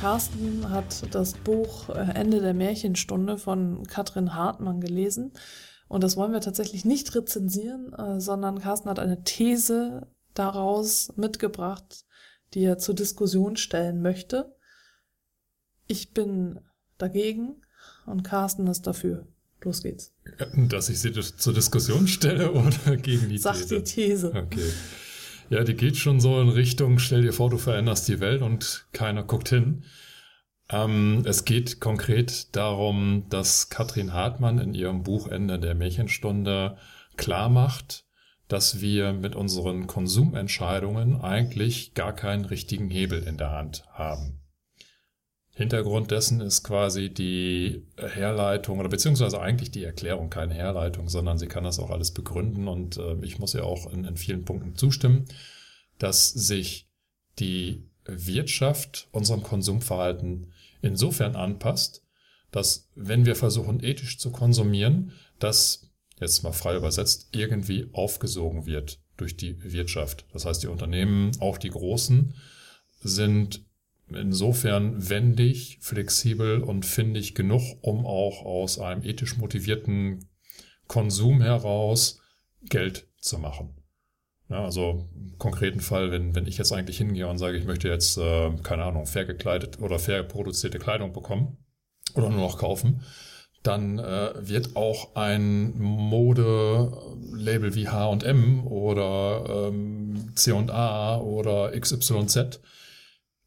Carsten 0.00 0.70
hat 0.70 1.14
das 1.14 1.34
Buch 1.34 1.90
äh, 1.90 2.12
Ende 2.14 2.40
der 2.40 2.54
Märchenstunde 2.54 3.36
von 3.36 3.86
Katrin 3.86 4.34
Hartmann 4.34 4.80
gelesen. 4.80 5.32
Und 5.88 6.02
das 6.02 6.16
wollen 6.16 6.32
wir 6.32 6.40
tatsächlich 6.40 6.86
nicht 6.86 7.14
rezensieren, 7.14 7.92
äh, 7.92 8.18
sondern 8.18 8.60
Carsten 8.60 8.88
hat 8.88 8.98
eine 8.98 9.24
These 9.24 10.06
daraus 10.32 11.12
mitgebracht, 11.16 12.06
die 12.54 12.64
er 12.64 12.78
zur 12.78 12.94
Diskussion 12.94 13.56
stellen 13.58 14.00
möchte. 14.00 14.56
Ich 15.86 16.14
bin 16.14 16.60
dagegen 16.96 17.60
und 18.06 18.22
Carsten 18.22 18.68
ist 18.68 18.86
dafür. 18.86 19.28
Los 19.60 19.82
geht's. 19.82 20.14
Dass 20.70 20.88
ich 20.88 20.98
sie 20.98 21.12
zur 21.12 21.52
Diskussion 21.52 22.08
stelle 22.08 22.52
oder 22.52 22.96
gegen 22.96 23.28
die 23.28 23.36
Sag 23.36 23.56
These? 23.56 23.68
Sag 23.68 23.78
die 23.78 23.84
These. 23.84 24.32
Okay. 24.34 24.72
Ja, 25.50 25.64
die 25.64 25.74
geht 25.74 25.96
schon 25.96 26.20
so 26.20 26.40
in 26.40 26.48
Richtung, 26.48 27.00
stell 27.00 27.22
dir 27.22 27.32
vor, 27.32 27.50
du 27.50 27.58
veränderst 27.58 28.06
die 28.06 28.20
Welt 28.20 28.40
und 28.40 28.86
keiner 28.92 29.24
guckt 29.24 29.48
hin. 29.48 29.82
Ähm, 30.70 31.24
es 31.26 31.44
geht 31.44 31.80
konkret 31.80 32.54
darum, 32.54 33.24
dass 33.30 33.68
Katrin 33.68 34.12
Hartmann 34.12 34.60
in 34.60 34.74
ihrem 34.74 35.02
Buch 35.02 35.26
Ende 35.26 35.58
der 35.58 35.74
Märchenstunde 35.74 36.76
klar 37.16 37.48
macht, 37.48 38.04
dass 38.46 38.80
wir 38.80 39.12
mit 39.12 39.34
unseren 39.34 39.88
Konsumentscheidungen 39.88 41.20
eigentlich 41.20 41.94
gar 41.94 42.12
keinen 42.12 42.44
richtigen 42.44 42.88
Hebel 42.88 43.20
in 43.24 43.36
der 43.36 43.50
Hand 43.50 43.82
haben. 43.92 44.39
Hintergrund 45.60 46.10
dessen 46.10 46.40
ist 46.40 46.62
quasi 46.62 47.10
die 47.12 47.86
Herleitung 47.98 48.78
oder 48.78 48.88
beziehungsweise 48.88 49.42
eigentlich 49.42 49.70
die 49.70 49.84
Erklärung, 49.84 50.30
keine 50.30 50.54
Herleitung, 50.54 51.10
sondern 51.10 51.36
sie 51.36 51.48
kann 51.48 51.64
das 51.64 51.78
auch 51.78 51.90
alles 51.90 52.12
begründen 52.12 52.66
und 52.66 52.96
äh, 52.96 53.16
ich 53.20 53.38
muss 53.38 53.52
ja 53.52 53.62
auch 53.64 53.92
in, 53.92 54.06
in 54.06 54.16
vielen 54.16 54.46
Punkten 54.46 54.74
zustimmen, 54.74 55.26
dass 55.98 56.30
sich 56.30 56.88
die 57.38 57.86
Wirtschaft 58.06 59.08
unserem 59.12 59.42
Konsumverhalten 59.42 60.50
insofern 60.80 61.36
anpasst, 61.36 62.06
dass 62.52 62.88
wenn 62.94 63.26
wir 63.26 63.36
versuchen 63.36 63.84
ethisch 63.84 64.18
zu 64.18 64.32
konsumieren, 64.32 65.12
das 65.38 65.90
jetzt 66.18 66.42
mal 66.42 66.52
frei 66.52 66.74
übersetzt 66.74 67.28
irgendwie 67.32 67.90
aufgesogen 67.92 68.64
wird 68.64 68.98
durch 69.18 69.36
die 69.36 69.62
Wirtschaft. 69.62 70.24
Das 70.32 70.46
heißt, 70.46 70.62
die 70.62 70.68
Unternehmen, 70.68 71.32
auch 71.38 71.58
die 71.58 71.68
großen, 71.68 72.34
sind 73.02 73.62
insofern 74.14 75.08
wendig, 75.08 75.78
flexibel 75.80 76.62
und 76.62 76.86
findig 76.86 77.34
genug, 77.34 77.62
um 77.82 78.06
auch 78.06 78.44
aus 78.44 78.78
einem 78.78 79.02
ethisch 79.02 79.36
motivierten 79.36 80.28
Konsum 80.86 81.40
heraus 81.40 82.20
Geld 82.62 83.06
zu 83.20 83.38
machen. 83.38 83.74
Ja, 84.48 84.64
also 84.64 85.08
im 85.14 85.38
konkreten 85.38 85.80
Fall, 85.80 86.10
wenn, 86.10 86.34
wenn 86.34 86.46
ich 86.46 86.58
jetzt 86.58 86.72
eigentlich 86.72 86.98
hingehe 86.98 87.28
und 87.28 87.38
sage, 87.38 87.56
ich 87.56 87.64
möchte 87.64 87.88
jetzt, 87.88 88.18
äh, 88.18 88.50
keine 88.64 88.84
Ahnung, 88.84 89.06
fair 89.06 89.24
gekleidet 89.24 89.80
oder 89.80 90.00
fair 90.00 90.24
produzierte 90.24 90.80
Kleidung 90.80 91.12
bekommen 91.12 91.58
oder 92.14 92.28
nur 92.30 92.40
noch 92.40 92.58
kaufen, 92.58 93.02
dann 93.62 93.98
äh, 93.98 94.32
wird 94.40 94.74
auch 94.74 95.14
ein 95.14 95.78
Modelabel 95.78 97.74
wie 97.74 97.88
H&M 97.88 98.66
oder 98.66 99.68
ähm, 99.68 100.32
C&A 100.34 101.18
oder 101.18 101.70
XYZ 101.78 102.60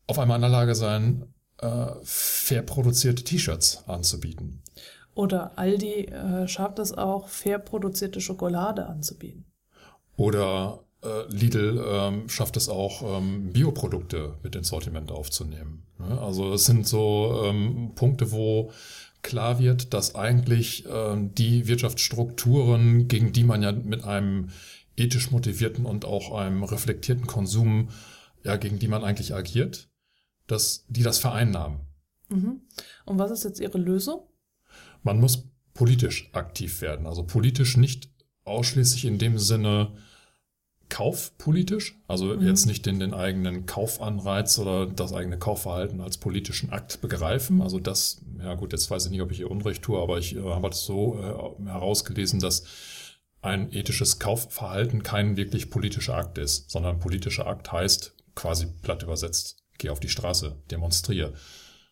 auf 0.08 0.19
einmal 0.19 0.38
in 0.38 0.41
der 0.41 0.50
Lage 0.50 0.75
sein, 0.75 1.34
äh, 1.59 1.88
fair 2.03 2.62
produzierte 2.62 3.24
T-Shirts 3.24 3.88
anzubieten. 3.88 4.62
Oder 5.16 5.58
Aldi 5.58 6.06
äh, 6.06 6.47
schafft 6.47 6.80
es 6.80 6.91
auch, 6.94 7.28
fair 7.28 7.59
produzierte 7.59 8.19
Schokolade 8.19 8.88
anzubieten. 8.88 9.46
Oder 10.18 10.84
äh, 11.03 11.28
Lidl 11.30 11.84
ähm, 11.88 12.30
schafft 12.30 12.58
es 12.58 12.69
auch, 12.69 13.18
ähm, 13.18 13.52
Bioprodukte 13.52 14.36
mit 14.44 14.56
ins 14.56 14.69
Sortiment 14.69 15.12
aufzunehmen. 15.12 15.84
Ne? 16.00 16.19
Also 16.19 16.53
es 16.53 16.66
sind 16.66 16.88
so 16.88 17.44
ähm, 17.46 17.92
Punkte, 17.96 18.31
wo 18.31 18.72
klar 19.22 19.59
wird, 19.59 19.94
dass 19.94 20.16
eigentlich 20.16 20.86
ähm, 20.90 21.34
die 21.36 21.68
Wirtschaftsstrukturen, 21.68 23.08
gegen 23.08 23.34
die 23.34 23.44
man 23.44 23.63
ja 23.63 23.72
mit 23.72 24.03
einem 24.03 24.50
ethisch 24.97 25.31
motivierten 25.31 25.86
und 25.86 26.06
auch 26.06 26.34
einem 26.34 26.63
reflektierten 26.63 27.25
Konsum, 27.25 27.90
ja, 28.44 28.58
gegen 28.58 28.80
die 28.80 28.88
man 28.88 29.03
eigentlich 29.03 29.34
agiert, 29.34 29.90
dass 30.48 30.86
die 30.88 31.04
das 31.04 31.20
vereinnahmen. 31.20 31.80
Mhm. 32.30 32.62
Und 33.06 33.20
was 33.20 33.31
ist 33.31 33.44
jetzt 33.44 33.59
Ihre 33.59 33.78
Lösung? 33.78 34.22
Man 35.04 35.20
muss 35.20 35.48
politisch 35.74 36.30
aktiv 36.34 36.81
werden. 36.81 37.06
Also 37.08 37.24
politisch 37.24 37.78
nicht 37.78 38.09
ausschließlich 38.46 39.06
in 39.06 39.18
dem 39.18 39.38
Sinne 39.38 39.94
kaufpolitisch, 40.90 41.98
also 42.08 42.26
mhm. 42.36 42.46
jetzt 42.46 42.68
nicht 42.68 42.86
den, 42.86 43.00
den 43.00 43.16
eigenen 43.16 43.66
Kaufanreiz 43.66 44.59
oder 44.59 44.86
das 44.86 45.12
eigene 45.12 45.40
Kaufverhalten 45.40 46.02
als 46.02 46.18
politischen 46.18 46.72
Akt 46.72 47.02
begreifen. 47.02 47.62
Also 47.62 47.80
das, 47.80 48.22
ja 48.38 48.54
gut, 48.54 48.74
jetzt 48.74 48.92
weiß 48.92 49.06
ich 49.06 49.12
nicht, 49.12 49.22
ob 49.22 49.31
ich 49.31 49.38
hier 49.38 49.50
Unrecht 49.50 49.81
tue, 49.81 50.00
aber 50.00 50.20
ich 50.20 50.36
äh, 50.36 50.42
habe 50.42 50.70
das 50.70 50.86
so 50.86 51.18
äh, 51.18 51.66
herausgelesen, 51.66 52.40
dass 52.40 52.66
ein 53.42 53.74
ethisches 53.74 54.20
Kaufverhalten 54.20 55.02
kein 55.02 55.36
wirklich 55.36 55.72
politischer 55.72 56.16
Akt 56.16 56.38
ist, 56.38 56.70
sondern 56.70 57.00
politischer 57.00 57.48
Akt 57.48 57.72
heißt 57.72 58.14
quasi 58.36 58.68
platt 58.84 59.02
übersetzt 59.02 59.62
Geh 59.78 59.90
auf 59.90 60.00
die 60.00 60.10
Straße, 60.10 60.62
demonstriere, 60.72 61.34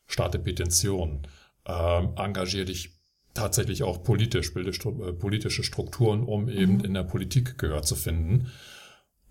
starte 0.07 0.39
Petition, 0.39 1.27
äh, 1.65 2.03
engagier 2.15 2.65
dich 2.65 2.91
tatsächlich 3.33 3.83
auch 3.83 4.03
politisch, 4.03 4.53
bilde 4.53 4.73
stru 4.73 5.03
äh, 5.03 5.13
politische 5.13 5.63
Strukturen, 5.63 6.23
um 6.23 6.49
eben 6.49 6.75
mhm. 6.75 6.85
in 6.85 6.93
der 6.93 7.03
Politik 7.03 7.57
Gehör 7.57 7.81
zu 7.83 7.95
finden, 7.95 8.51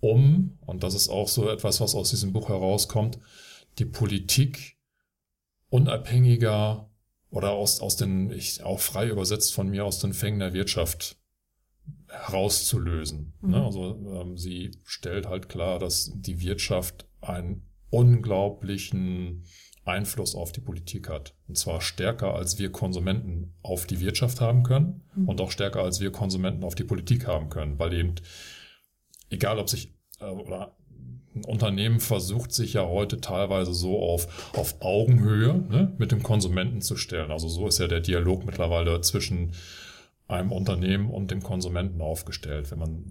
um, 0.01 0.57
und 0.65 0.83
das 0.83 0.95
ist 0.95 1.09
auch 1.09 1.27
so 1.27 1.49
etwas, 1.49 1.79
was 1.79 1.95
aus 1.95 2.09
diesem 2.09 2.33
Buch 2.33 2.49
herauskommt, 2.49 3.19
die 3.77 3.85
Politik 3.85 4.77
unabhängiger 5.69 6.89
oder 7.29 7.51
aus, 7.51 7.79
aus 7.79 7.95
den, 7.95 8.31
ich 8.31 8.63
auch 8.63 8.79
frei 8.79 9.07
übersetzt 9.07 9.53
von 9.53 9.69
mir 9.69 9.85
aus 9.85 9.99
den 9.99 10.13
Fängen 10.13 10.39
der 10.39 10.53
Wirtschaft 10.53 11.17
herauszulösen. 12.07 13.33
Ne? 13.41 13.59
Mhm. 13.59 13.63
Also 13.63 14.21
ähm, 14.21 14.37
sie 14.37 14.71
stellt 14.83 15.27
halt 15.27 15.47
klar, 15.49 15.77
dass 15.77 16.11
die 16.13 16.41
Wirtschaft 16.41 17.07
ein 17.21 17.61
unglaublichen 17.91 19.43
Einfluss 19.85 20.35
auf 20.35 20.51
die 20.51 20.61
Politik 20.61 21.09
hat. 21.09 21.35
Und 21.47 21.57
zwar 21.57 21.81
stärker, 21.81 22.35
als 22.35 22.59
wir 22.59 22.71
Konsumenten 22.71 23.53
auf 23.61 23.85
die 23.85 23.99
Wirtschaft 23.99 24.41
haben 24.41 24.63
können 24.63 25.03
mhm. 25.15 25.29
und 25.29 25.41
auch 25.41 25.51
stärker, 25.51 25.81
als 25.81 25.99
wir 25.99 26.11
Konsumenten 26.11 26.63
auf 26.63 26.75
die 26.75 26.83
Politik 26.83 27.27
haben 27.27 27.49
können. 27.49 27.77
Weil 27.79 27.93
eben, 27.93 28.15
egal 29.29 29.59
ob 29.59 29.69
sich, 29.69 29.93
äh, 30.19 30.25
oder 30.25 30.75
ein 31.33 31.45
Unternehmen 31.45 31.99
versucht 31.99 32.51
sich 32.51 32.73
ja 32.73 32.85
heute 32.85 33.21
teilweise 33.21 33.73
so 33.73 33.99
auf, 33.99 34.51
auf 34.55 34.81
Augenhöhe 34.81 35.53
ne, 35.69 35.93
mit 35.97 36.11
dem 36.11 36.23
Konsumenten 36.23 36.81
zu 36.81 36.97
stellen. 36.97 37.31
Also 37.31 37.47
so 37.47 37.67
ist 37.67 37.79
ja 37.79 37.87
der 37.87 38.01
Dialog 38.01 38.45
mittlerweile 38.45 38.99
zwischen 39.01 39.53
einem 40.31 40.51
Unternehmen 40.51 41.09
und 41.09 41.31
dem 41.31 41.41
Konsumenten 41.43 42.01
aufgestellt. 42.01 42.71
Wenn 42.71 42.79
man 42.79 43.03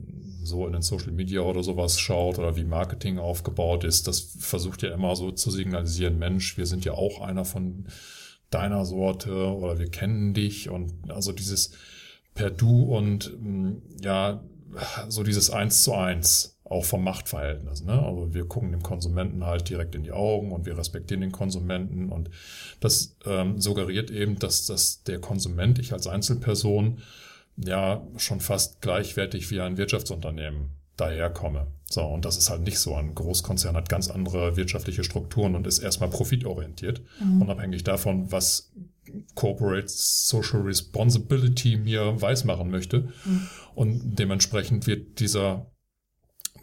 so 0.42 0.66
in 0.66 0.72
den 0.72 0.82
Social 0.82 1.12
Media 1.12 1.42
oder 1.42 1.62
sowas 1.62 1.98
schaut 1.98 2.38
oder 2.38 2.56
wie 2.56 2.64
Marketing 2.64 3.18
aufgebaut 3.18 3.84
ist, 3.84 4.08
das 4.08 4.20
versucht 4.38 4.82
ja 4.82 4.92
immer 4.92 5.14
so 5.16 5.30
zu 5.30 5.50
signalisieren, 5.50 6.18
Mensch, 6.18 6.56
wir 6.56 6.66
sind 6.66 6.84
ja 6.84 6.92
auch 6.92 7.20
einer 7.20 7.44
von 7.44 7.86
deiner 8.50 8.84
Sorte 8.84 9.32
oder 9.54 9.78
wir 9.78 9.90
kennen 9.90 10.34
dich 10.34 10.70
und 10.70 10.92
also 11.10 11.32
dieses 11.32 11.72
per 12.34 12.50
Du 12.50 12.82
und 12.82 13.32
mm, 13.40 13.82
ja, 14.02 14.42
so 15.08 15.22
dieses 15.22 15.50
Eins 15.50 15.82
zu 15.84 15.94
eins 15.94 16.59
auch 16.70 16.84
vom 16.84 17.02
Machtverhältnis. 17.02 17.82
Ne? 17.82 17.92
Also 17.92 18.32
wir 18.32 18.46
gucken 18.46 18.70
dem 18.70 18.82
Konsumenten 18.82 19.44
halt 19.44 19.68
direkt 19.68 19.96
in 19.96 20.04
die 20.04 20.12
Augen 20.12 20.52
und 20.52 20.66
wir 20.66 20.78
respektieren 20.78 21.20
den 21.20 21.32
Konsumenten 21.32 22.10
und 22.10 22.30
das 22.78 23.16
ähm, 23.26 23.60
suggeriert 23.60 24.10
eben, 24.10 24.38
dass, 24.38 24.66
dass 24.66 25.02
der 25.02 25.20
Konsument, 25.20 25.80
ich 25.80 25.92
als 25.92 26.06
Einzelperson, 26.06 27.02
ja 27.56 28.06
schon 28.16 28.40
fast 28.40 28.80
gleichwertig 28.80 29.50
wie 29.50 29.60
ein 29.60 29.76
Wirtschaftsunternehmen 29.76 30.70
daherkomme. 30.96 31.66
So, 31.90 32.02
und 32.02 32.24
das 32.24 32.36
ist 32.36 32.50
halt 32.50 32.62
nicht 32.62 32.78
so. 32.78 32.94
Ein 32.94 33.16
Großkonzern 33.16 33.74
hat 33.74 33.88
ganz 33.88 34.08
andere 34.08 34.56
wirtschaftliche 34.56 35.02
Strukturen 35.02 35.56
und 35.56 35.66
ist 35.66 35.80
erstmal 35.80 36.08
profitorientiert, 36.08 37.02
mhm. 37.20 37.42
unabhängig 37.42 37.82
davon, 37.82 38.30
was 38.30 38.72
Corporate 39.34 39.88
Social 39.88 40.60
Responsibility 40.60 41.76
mir 41.76 42.22
weismachen 42.22 42.70
möchte. 42.70 43.08
Mhm. 43.24 43.48
Und 43.74 44.18
dementsprechend 44.20 44.86
wird 44.86 45.18
dieser 45.18 45.66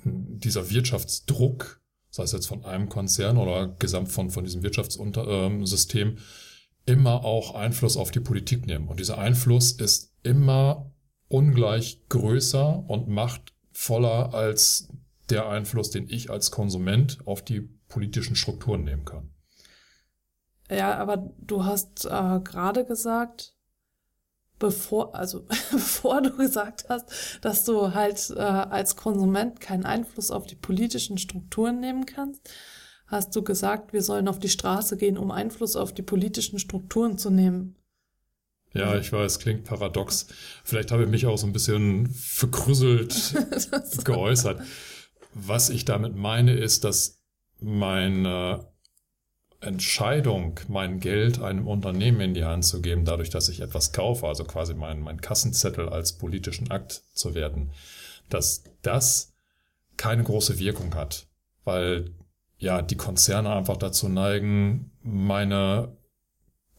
dieser 0.03 0.69
Wirtschaftsdruck, 0.69 1.81
sei 2.09 2.23
es 2.23 2.31
jetzt 2.31 2.47
von 2.47 2.65
einem 2.65 2.89
Konzern 2.89 3.37
oder 3.37 3.67
gesamt 3.67 4.11
von, 4.11 4.29
von 4.29 4.43
diesem 4.43 4.63
Wirtschaftssystem, 4.63 6.07
ähm, 6.09 6.17
immer 6.85 7.25
auch 7.25 7.53
Einfluss 7.53 7.97
auf 7.97 8.11
die 8.11 8.21
Politik 8.21 8.65
nehmen. 8.65 8.87
Und 8.87 8.99
dieser 8.99 9.17
Einfluss 9.17 9.73
ist 9.73 10.13
immer 10.23 10.91
ungleich 11.27 12.07
größer 12.09 12.89
und 12.89 13.09
machtvoller 13.09 14.33
als 14.33 14.89
der 15.29 15.49
Einfluss, 15.49 15.91
den 15.91 16.07
ich 16.09 16.29
als 16.29 16.51
Konsument 16.51 17.19
auf 17.25 17.43
die 17.43 17.61
politischen 17.89 18.35
Strukturen 18.35 18.83
nehmen 18.83 19.05
kann. 19.05 19.29
Ja, 20.69 20.95
aber 20.95 21.33
du 21.39 21.65
hast 21.65 22.05
äh, 22.05 22.39
gerade 22.43 22.85
gesagt, 22.85 23.56
bevor, 24.59 25.15
also 25.15 25.45
bevor 25.71 26.21
du 26.21 26.35
gesagt 26.35 26.85
hast, 26.89 27.39
dass 27.41 27.65
du 27.65 27.93
halt 27.93 28.31
äh, 28.35 28.39
als 28.39 28.95
Konsument 28.95 29.59
keinen 29.59 29.85
Einfluss 29.85 30.31
auf 30.31 30.45
die 30.45 30.55
politischen 30.55 31.17
Strukturen 31.17 31.79
nehmen 31.79 32.05
kannst, 32.05 32.49
hast 33.07 33.35
du 33.35 33.43
gesagt, 33.43 33.93
wir 33.93 34.01
sollen 34.01 34.27
auf 34.27 34.39
die 34.39 34.49
Straße 34.49 34.97
gehen, 34.97 35.17
um 35.17 35.31
Einfluss 35.31 35.75
auf 35.75 35.93
die 35.93 36.01
politischen 36.01 36.59
Strukturen 36.59 37.17
zu 37.17 37.29
nehmen. 37.29 37.75
Ja, 38.73 38.97
ich 38.97 39.11
weiß, 39.11 39.39
klingt 39.39 39.63
paradox. 39.63 40.27
Vielleicht 40.63 40.91
habe 40.91 41.03
ich 41.03 41.09
mich 41.09 41.25
auch 41.25 41.37
so 41.37 41.47
ein 41.47 41.53
bisschen 41.53 42.09
verkrüselt 42.09 43.33
geäußert. 44.03 44.61
Was 45.33 45.69
ich 45.69 45.85
damit 45.85 46.15
meine, 46.15 46.53
ist, 46.53 46.83
dass 46.83 47.21
meine 47.59 48.67
Entscheidung, 49.59 50.59
mein 50.67 50.99
Geld 50.99 51.41
einem 51.41 51.67
Unternehmen 51.67 52.21
in 52.21 52.33
die 52.33 52.43
Hand 52.43 52.63
zu 52.63 52.81
geben, 52.81 53.05
dadurch, 53.05 53.29
dass 53.29 53.49
ich 53.49 53.61
etwas 53.61 53.91
kaufe, 53.91 54.27
also 54.27 54.43
quasi 54.43 54.75
mein, 54.75 55.01
mein 55.01 55.19
Kassenzettel 55.19 55.89
als 55.89 56.13
politischen 56.13 56.69
Akt 56.69 57.03
zu 57.13 57.33
werden, 57.33 57.71
dass 58.29 58.63
das 58.83 59.33
keine 59.97 60.23
große 60.23 60.59
Wirkung 60.59 60.93
hat, 60.93 61.27
weil 61.63 62.11
ja 62.57 62.81
die 62.81 62.97
Konzerne 62.97 63.51
einfach 63.51 63.77
dazu 63.77 64.09
neigen, 64.09 64.91
meine 65.01 65.97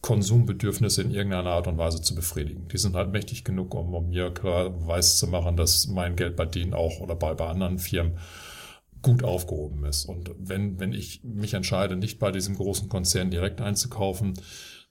Konsumbedürfnisse 0.01 1.01
in 1.01 1.11
irgendeiner 1.11 1.49
Art 1.49 1.67
und 1.67 1.77
Weise 1.77 2.01
zu 2.01 2.15
befriedigen. 2.15 2.69
Die 2.69 2.77
sind 2.77 2.95
halt 2.95 3.11
mächtig 3.11 3.43
genug, 3.43 3.75
um, 3.75 3.93
um 3.93 4.09
mir 4.09 4.31
klar 4.33 4.87
weiß 4.87 5.17
zu 5.17 5.27
machen, 5.27 5.57
dass 5.57 5.87
mein 5.87 6.15
Geld 6.15 6.37
bei 6.37 6.45
denen 6.45 6.73
auch 6.73 7.01
oder 7.01 7.15
bei, 7.15 7.33
bei 7.33 7.47
anderen 7.47 7.79
Firmen 7.79 8.17
gut 9.01 9.23
aufgehoben 9.23 9.85
ist. 9.85 10.05
Und 10.05 10.31
wenn, 10.37 10.79
wenn 10.79 10.93
ich 10.93 11.23
mich 11.23 11.53
entscheide, 11.53 11.95
nicht 11.95 12.19
bei 12.19 12.31
diesem 12.31 12.55
großen 12.55 12.89
Konzern 12.89 13.31
direkt 13.31 13.61
einzukaufen, 13.61 14.33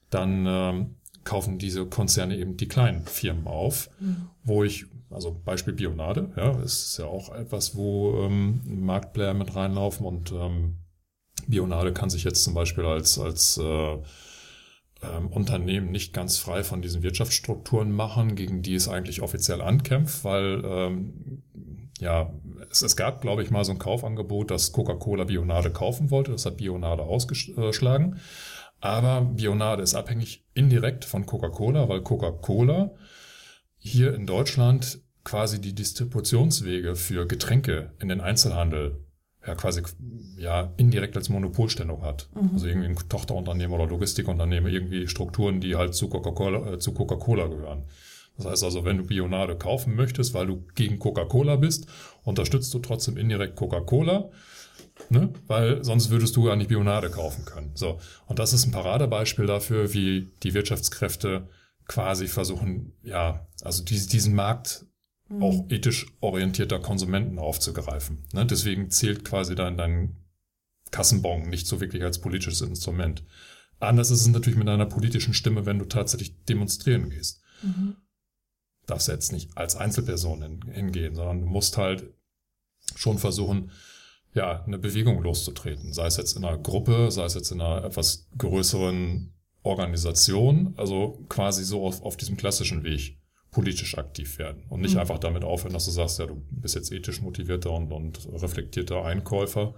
dann 0.09 0.45
ähm, 0.47 0.95
kaufen 1.23 1.59
diese 1.59 1.85
Konzerne 1.85 2.37
eben 2.37 2.57
die 2.57 2.67
kleinen 2.67 3.05
Firmen 3.05 3.47
auf, 3.47 3.89
mhm. 3.99 4.29
wo 4.43 4.63
ich, 4.63 4.85
also 5.09 5.39
Beispiel 5.43 5.73
Bionade, 5.73 6.31
ja, 6.35 6.59
ist 6.61 6.97
ja 6.97 7.05
auch 7.05 7.33
etwas, 7.33 7.75
wo 7.75 8.23
ähm, 8.23 8.61
Marktplayer 8.65 9.33
mit 9.33 9.55
reinlaufen 9.55 10.05
und 10.05 10.31
ähm, 10.31 10.77
Bionade 11.47 11.93
kann 11.93 12.09
sich 12.09 12.23
jetzt 12.23 12.43
zum 12.43 12.53
Beispiel 12.53 12.85
als, 12.85 13.19
als 13.19 13.57
äh, 13.57 13.97
ähm, 15.01 15.27
Unternehmen 15.29 15.91
nicht 15.91 16.13
ganz 16.13 16.37
frei 16.37 16.63
von 16.63 16.81
diesen 16.81 17.03
Wirtschaftsstrukturen 17.03 17.91
machen, 17.91 18.35
gegen 18.35 18.61
die 18.61 18.75
es 18.75 18.87
eigentlich 18.87 19.21
offiziell 19.21 19.61
ankämpft, 19.61 20.23
weil 20.23 20.61
ähm, 20.65 21.43
ja, 21.99 22.33
es, 22.71 22.81
es 22.81 22.95
gab, 22.95 23.21
glaube 23.21 23.43
ich, 23.43 23.51
mal 23.51 23.63
so 23.63 23.71
ein 23.71 23.79
Kaufangebot, 23.79 24.51
dass 24.51 24.71
Coca-Cola 24.71 25.25
Bionade 25.25 25.71
kaufen 25.71 26.11
wollte. 26.11 26.31
Das 26.31 26.45
hat 26.45 26.57
Bionade 26.57 27.03
ausgeschlagen. 27.03 28.19
Aber 28.81 29.21
Bionade 29.21 29.83
ist 29.83 29.95
abhängig 29.95 30.45
indirekt 30.53 31.05
von 31.05 31.25
Coca-Cola, 31.25 31.89
weil 31.89 32.01
Coca-Cola 32.01 32.91
hier 33.77 34.13
in 34.13 34.25
Deutschland 34.25 34.99
quasi 35.23 35.59
die 35.59 35.75
Distributionswege 35.75 36.95
für 36.95 37.27
Getränke 37.27 37.93
in 37.99 38.07
den 38.07 38.21
Einzelhandel 38.21 39.05
ja 39.45 39.55
quasi 39.55 39.81
ja 40.37 40.73
indirekt 40.77 41.17
als 41.17 41.29
Monopolstellung 41.29 42.03
hat. 42.03 42.29
Mhm. 42.33 42.51
Also 42.53 42.67
irgendwie 42.67 42.87
ein 42.87 42.95
Tochterunternehmen 42.95 43.73
oder 43.73 43.87
Logistikunternehmen, 43.87 44.71
irgendwie 44.71 45.07
Strukturen, 45.07 45.59
die 45.59 45.75
halt 45.75 45.95
zu 45.95 46.09
Coca-Cola 46.09 46.73
äh, 46.73 46.79
zu 46.79 46.93
Coca-Cola 46.93 47.47
gehören. 47.47 47.83
Das 48.39 48.47
heißt 48.47 48.63
also, 48.63 48.85
wenn 48.85 48.97
du 48.97 49.03
Bionade 49.03 49.57
kaufen 49.57 49.95
möchtest, 49.95 50.33
weil 50.33 50.47
du 50.47 50.65
gegen 50.73 50.97
Coca-Cola 50.97 51.57
bist, 51.57 51.87
unterstützt 52.23 52.73
du 52.73 52.79
trotzdem 52.79 53.17
indirekt 53.17 53.57
Coca-Cola, 53.57 54.29
ne? 55.09 55.33
weil 55.47 55.83
sonst 55.83 56.09
würdest 56.09 56.37
du 56.37 56.43
gar 56.43 56.55
nicht 56.55 56.69
Bionade 56.69 57.09
kaufen 57.09 57.43
können. 57.43 57.71
So. 57.75 57.99
Und 58.27 58.39
das 58.39 58.53
ist 58.53 58.65
ein 58.65 58.71
Paradebeispiel 58.71 59.45
dafür, 59.45 59.93
wie 59.93 60.31
die 60.41 60.53
Wirtschaftskräfte 60.53 61.49
quasi 61.85 62.27
versuchen, 62.27 62.93
ja, 63.03 63.45
also 63.61 63.83
diesen 63.83 64.35
Markt 64.35 64.85
mhm. 65.27 65.43
auch 65.43 65.65
ethisch 65.69 66.07
orientierter 66.21 66.79
Konsumenten 66.79 67.39
aufzugreifen. 67.39 68.23
Ne? 68.31 68.45
Deswegen 68.45 68.89
zählt 68.89 69.25
quasi 69.25 69.53
dann 69.53 69.75
dein 69.75 70.15
Kassenbon 70.91 71.49
nicht 71.49 71.67
so 71.67 71.81
wirklich 71.81 72.03
als 72.03 72.21
politisches 72.21 72.61
Instrument. 72.61 73.25
Anders 73.81 74.11
ist 74.11 74.21
es 74.21 74.27
natürlich 74.27 74.57
mit 74.57 74.69
einer 74.69 74.85
politischen 74.85 75.33
Stimme, 75.33 75.65
wenn 75.65 75.79
du 75.79 75.85
tatsächlich 75.85 76.45
demonstrieren 76.45 77.09
gehst. 77.09 77.41
Mhm 77.63 77.97
darfst 78.89 79.07
jetzt 79.07 79.31
nicht 79.31 79.57
als 79.57 79.75
Einzelperson 79.75 80.61
hingehen, 80.71 81.15
sondern 81.15 81.41
du 81.41 81.47
musst 81.47 81.77
halt 81.77 82.13
schon 82.95 83.17
versuchen, 83.17 83.71
ja, 84.33 84.63
eine 84.63 84.77
Bewegung 84.77 85.21
loszutreten. 85.21 85.93
Sei 85.93 86.05
es 86.05 86.17
jetzt 86.17 86.37
in 86.37 86.45
einer 86.45 86.57
Gruppe, 86.57 87.11
sei 87.11 87.25
es 87.25 87.33
jetzt 87.33 87.51
in 87.51 87.61
einer 87.61 87.83
etwas 87.83 88.27
größeren 88.37 89.33
Organisation, 89.63 90.73
also 90.77 91.25
quasi 91.29 91.63
so 91.63 91.85
auf, 91.85 92.01
auf 92.03 92.17
diesem 92.17 92.37
klassischen 92.37 92.83
Weg 92.83 93.19
politisch 93.51 93.97
aktiv 93.97 94.37
werden 94.37 94.63
und 94.69 94.81
nicht 94.81 94.93
mhm. 94.93 95.01
einfach 95.01 95.17
damit 95.17 95.43
aufhören, 95.43 95.73
dass 95.73 95.85
du 95.85 95.91
sagst, 95.91 96.19
ja, 96.19 96.27
du 96.27 96.41
bist 96.51 96.75
jetzt 96.75 96.91
ethisch 96.91 97.21
motivierter 97.21 97.71
und, 97.71 97.91
und 97.91 98.19
reflektierter 98.41 99.03
Einkäufer. 99.03 99.73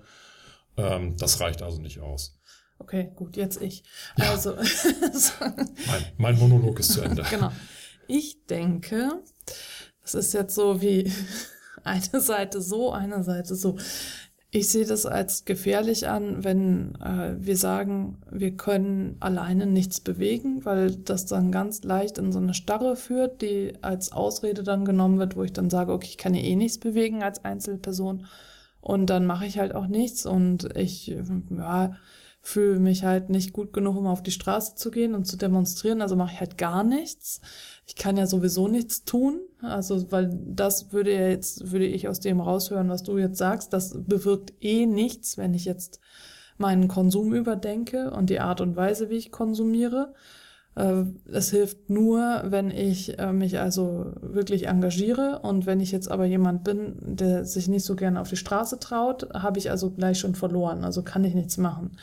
Ähm, 0.78 1.16
das 1.18 1.40
reicht 1.40 1.62
also 1.62 1.82
nicht 1.82 2.00
aus. 2.00 2.38
Okay, 2.80 3.12
gut, 3.16 3.38
jetzt 3.38 3.62
ich. 3.62 3.84
Ja. 4.18 4.32
Also 4.32 4.56
mein, 5.88 6.06
mein 6.18 6.40
Monolog 6.40 6.80
ist 6.80 6.94
zu 6.94 7.02
Ende. 7.02 7.24
genau. 7.30 7.52
Ich 8.08 8.46
denke, 8.46 9.22
das 10.02 10.16
ist 10.16 10.34
jetzt 10.34 10.56
so 10.56 10.82
wie 10.82 11.12
eine 11.84 12.22
Seite 12.22 12.62
so, 12.62 12.92
eine 12.92 13.24
Seite 13.24 13.56
so. 13.56 13.78
Ich 14.54 14.68
sehe 14.68 14.86
das 14.86 15.06
als 15.06 15.46
gefährlich 15.46 16.10
an, 16.10 16.44
wenn 16.44 16.96
äh, 16.96 17.36
wir 17.38 17.56
sagen, 17.56 18.18
wir 18.30 18.52
können 18.58 19.16
alleine 19.22 19.66
nichts 19.66 20.02
bewegen, 20.02 20.66
weil 20.66 20.92
das 20.92 21.26
dann 21.26 21.54
ganz 21.54 21.84
leicht 21.84 22.18
in 22.18 22.34
so 22.34 22.40
eine 22.40 22.54
Starre 22.54 22.98
führt, 22.98 23.42
die 23.42 23.74
als 23.82 24.12
Ausrede 24.12 24.64
dann 24.64 24.84
genommen 24.84 25.20
wird, 25.20 25.38
wo 25.38 25.44
ich 25.44 25.54
dann 25.54 25.70
sage, 25.70 25.94
okay, 25.94 26.08
ich 26.10 26.18
kann 26.18 26.34
ja 26.34 26.42
eh 26.42 26.58
nichts 26.58 26.80
bewegen 26.80 27.24
als 27.24 27.46
Einzelperson 27.46 28.26
und 28.82 29.10
dann 29.10 29.26
mache 29.26 29.46
ich 29.46 29.58
halt 29.58 29.74
auch 29.74 29.88
nichts 29.88 30.26
und 30.26 30.76
ich 30.76 31.08
ja, 31.08 31.96
fühle 32.42 32.80
mich 32.80 33.04
halt 33.04 33.30
nicht 33.30 33.54
gut 33.54 33.72
genug, 33.72 33.98
um 33.98 34.08
auf 34.08 34.24
die 34.24 34.32
Straße 34.32 34.76
zu 34.76 34.92
gehen 34.92 35.14
und 35.14 35.26
zu 35.26 35.38
demonstrieren, 35.38 36.02
also 36.02 36.16
mache 36.16 36.34
ich 36.34 36.40
halt 36.40 36.58
gar 36.58 36.84
nichts 36.84 37.42
ich 37.92 37.96
kann 37.98 38.16
ja 38.16 38.26
sowieso 38.26 38.70
nichts 38.70 39.04
tun. 39.04 39.42
Also, 39.62 40.12
weil 40.14 40.30
das 40.46 40.94
würde 40.94 41.14
ja 41.14 41.28
jetzt, 41.28 41.72
würde 41.74 41.86
ich 41.86 42.08
aus 42.08 42.22
dem 42.22 42.40
raushören, 42.40 42.90
was 42.90 43.04
du 43.04 43.18
jetzt 43.18 43.38
sagst, 43.38 43.74
das 43.74 43.94
bewirkt 44.06 44.54
eh 44.62 44.86
nichts, 44.86 45.38
wenn 45.38 45.54
ich 45.54 45.66
jetzt 45.66 46.00
meinen 46.58 46.88
Konsum 46.88 47.34
überdenke 47.34 48.12
und 48.12 48.30
die 48.30 48.40
Art 48.40 48.62
und 48.62 48.78
Weise, 48.78 49.10
wie 49.10 49.18
ich 49.18 49.32
konsumiere. 49.32 50.14
Äh, 50.76 51.04
es 51.26 51.52
hilft 51.52 51.90
nur, 51.90 52.44
wenn 52.46 52.72
ich 52.72 53.20
äh, 53.20 53.34
mich 53.34 53.60
also 53.60 54.14
wirklich 54.22 54.68
engagiere 54.68 55.40
und 55.44 55.66
wenn 55.66 55.82
ich 55.82 55.92
jetzt 55.92 56.10
aber 56.10 56.24
jemand 56.24 56.64
bin, 56.64 56.96
der 57.02 57.44
sich 57.44 57.68
nicht 57.68 57.84
so 57.84 57.98
gerne 57.98 58.22
auf 58.22 58.30
die 58.30 58.38
Straße 58.38 58.80
traut, 58.80 59.28
habe 59.34 59.60
ich 59.60 59.70
also 59.70 59.92
gleich 59.92 60.18
schon 60.18 60.36
verloren, 60.36 60.86
also 60.86 61.04
kann 61.04 61.26
ich 61.26 61.36
nichts 61.36 61.58
machen. 61.58 61.98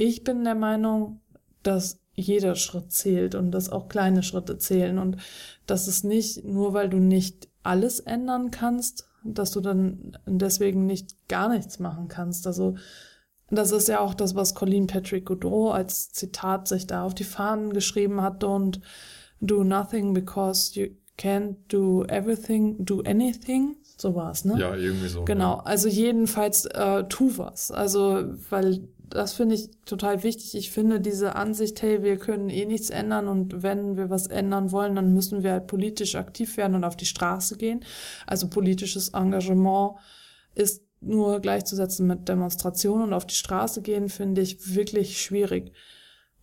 Ich 0.00 0.24
bin 0.24 0.44
der 0.44 0.54
Meinung, 0.54 1.20
dass 1.62 2.00
jeder 2.14 2.54
Schritt 2.54 2.90
zählt 2.90 3.34
und 3.34 3.50
dass 3.50 3.68
auch 3.68 3.90
kleine 3.90 4.22
Schritte 4.22 4.56
zählen 4.56 4.98
und 4.98 5.18
dass 5.66 5.88
es 5.88 6.04
nicht 6.04 6.42
nur, 6.42 6.72
weil 6.72 6.88
du 6.88 6.96
nicht 6.96 7.48
alles 7.62 8.00
ändern 8.00 8.50
kannst, 8.50 9.10
dass 9.24 9.50
du 9.50 9.60
dann 9.60 10.16
deswegen 10.24 10.86
nicht 10.86 11.28
gar 11.28 11.50
nichts 11.50 11.80
machen 11.80 12.08
kannst. 12.08 12.46
Also 12.46 12.76
das 13.50 13.72
ist 13.72 13.88
ja 13.88 14.00
auch 14.00 14.14
das, 14.14 14.34
was 14.34 14.54
Colleen 14.54 14.86
Patrick 14.86 15.26
Godot 15.26 15.74
als 15.74 16.10
Zitat 16.12 16.66
sich 16.66 16.86
da 16.86 17.04
auf 17.04 17.14
die 17.14 17.24
Fahnen 17.24 17.74
geschrieben 17.74 18.22
hat. 18.22 18.42
Don't 18.42 18.80
do 19.42 19.64
nothing 19.64 20.14
because 20.14 20.80
you 20.80 20.86
can't 21.18 21.56
do 21.68 22.04
everything, 22.06 22.82
do 22.86 23.02
anything. 23.02 23.76
So 23.98 24.14
war's, 24.14 24.46
ne? 24.46 24.58
Ja, 24.58 24.74
irgendwie 24.74 25.08
so. 25.08 25.26
Genau. 25.26 25.56
Ja. 25.56 25.64
Also 25.64 25.88
jedenfalls 25.88 26.64
äh, 26.64 27.04
tu 27.04 27.36
was. 27.36 27.70
Also, 27.70 28.24
weil 28.48 28.88
das 29.10 29.34
finde 29.34 29.56
ich 29.56 29.70
total 29.84 30.22
wichtig. 30.22 30.54
Ich 30.54 30.70
finde 30.70 31.00
diese 31.00 31.34
Ansicht, 31.36 31.82
hey, 31.82 32.02
wir 32.02 32.16
können 32.16 32.48
eh 32.48 32.64
nichts 32.64 32.90
ändern 32.90 33.28
und 33.28 33.62
wenn 33.62 33.96
wir 33.96 34.08
was 34.08 34.28
ändern 34.28 34.72
wollen, 34.72 34.94
dann 34.94 35.12
müssen 35.12 35.42
wir 35.42 35.52
halt 35.52 35.66
politisch 35.66 36.14
aktiv 36.14 36.56
werden 36.56 36.76
und 36.76 36.84
auf 36.84 36.96
die 36.96 37.06
Straße 37.06 37.56
gehen. 37.56 37.84
Also 38.26 38.48
politisches 38.48 39.10
Engagement 39.10 39.96
ist 40.54 40.84
nur 41.00 41.40
gleichzusetzen 41.40 42.06
mit 42.06 42.28
Demonstrationen 42.28 43.08
und 43.08 43.12
auf 43.12 43.26
die 43.26 43.34
Straße 43.34 43.82
gehen, 43.82 44.08
finde 44.08 44.42
ich 44.42 44.74
wirklich 44.74 45.20
schwierig. 45.20 45.72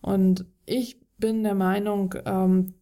Und 0.00 0.46
ich 0.66 1.00
bin 1.16 1.42
der 1.42 1.54
Meinung, 1.54 2.14
ähm, 2.24 2.74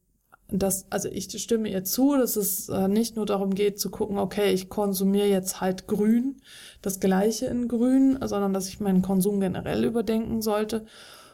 das, 0.48 0.86
also 0.90 1.08
ich 1.08 1.30
stimme 1.42 1.68
ihr 1.68 1.84
zu, 1.84 2.16
dass 2.16 2.36
es 2.36 2.68
äh, 2.68 2.88
nicht 2.88 3.16
nur 3.16 3.26
darum 3.26 3.54
geht 3.54 3.80
zu 3.80 3.90
gucken, 3.90 4.18
okay, 4.18 4.52
ich 4.52 4.68
konsumiere 4.68 5.26
jetzt 5.26 5.60
halt 5.60 5.86
grün, 5.86 6.36
das 6.82 7.00
gleiche 7.00 7.46
in 7.46 7.66
grün, 7.68 8.18
sondern 8.24 8.52
dass 8.52 8.68
ich 8.68 8.80
meinen 8.80 9.02
Konsum 9.02 9.40
generell 9.40 9.84
überdenken 9.84 10.42
sollte 10.42 10.86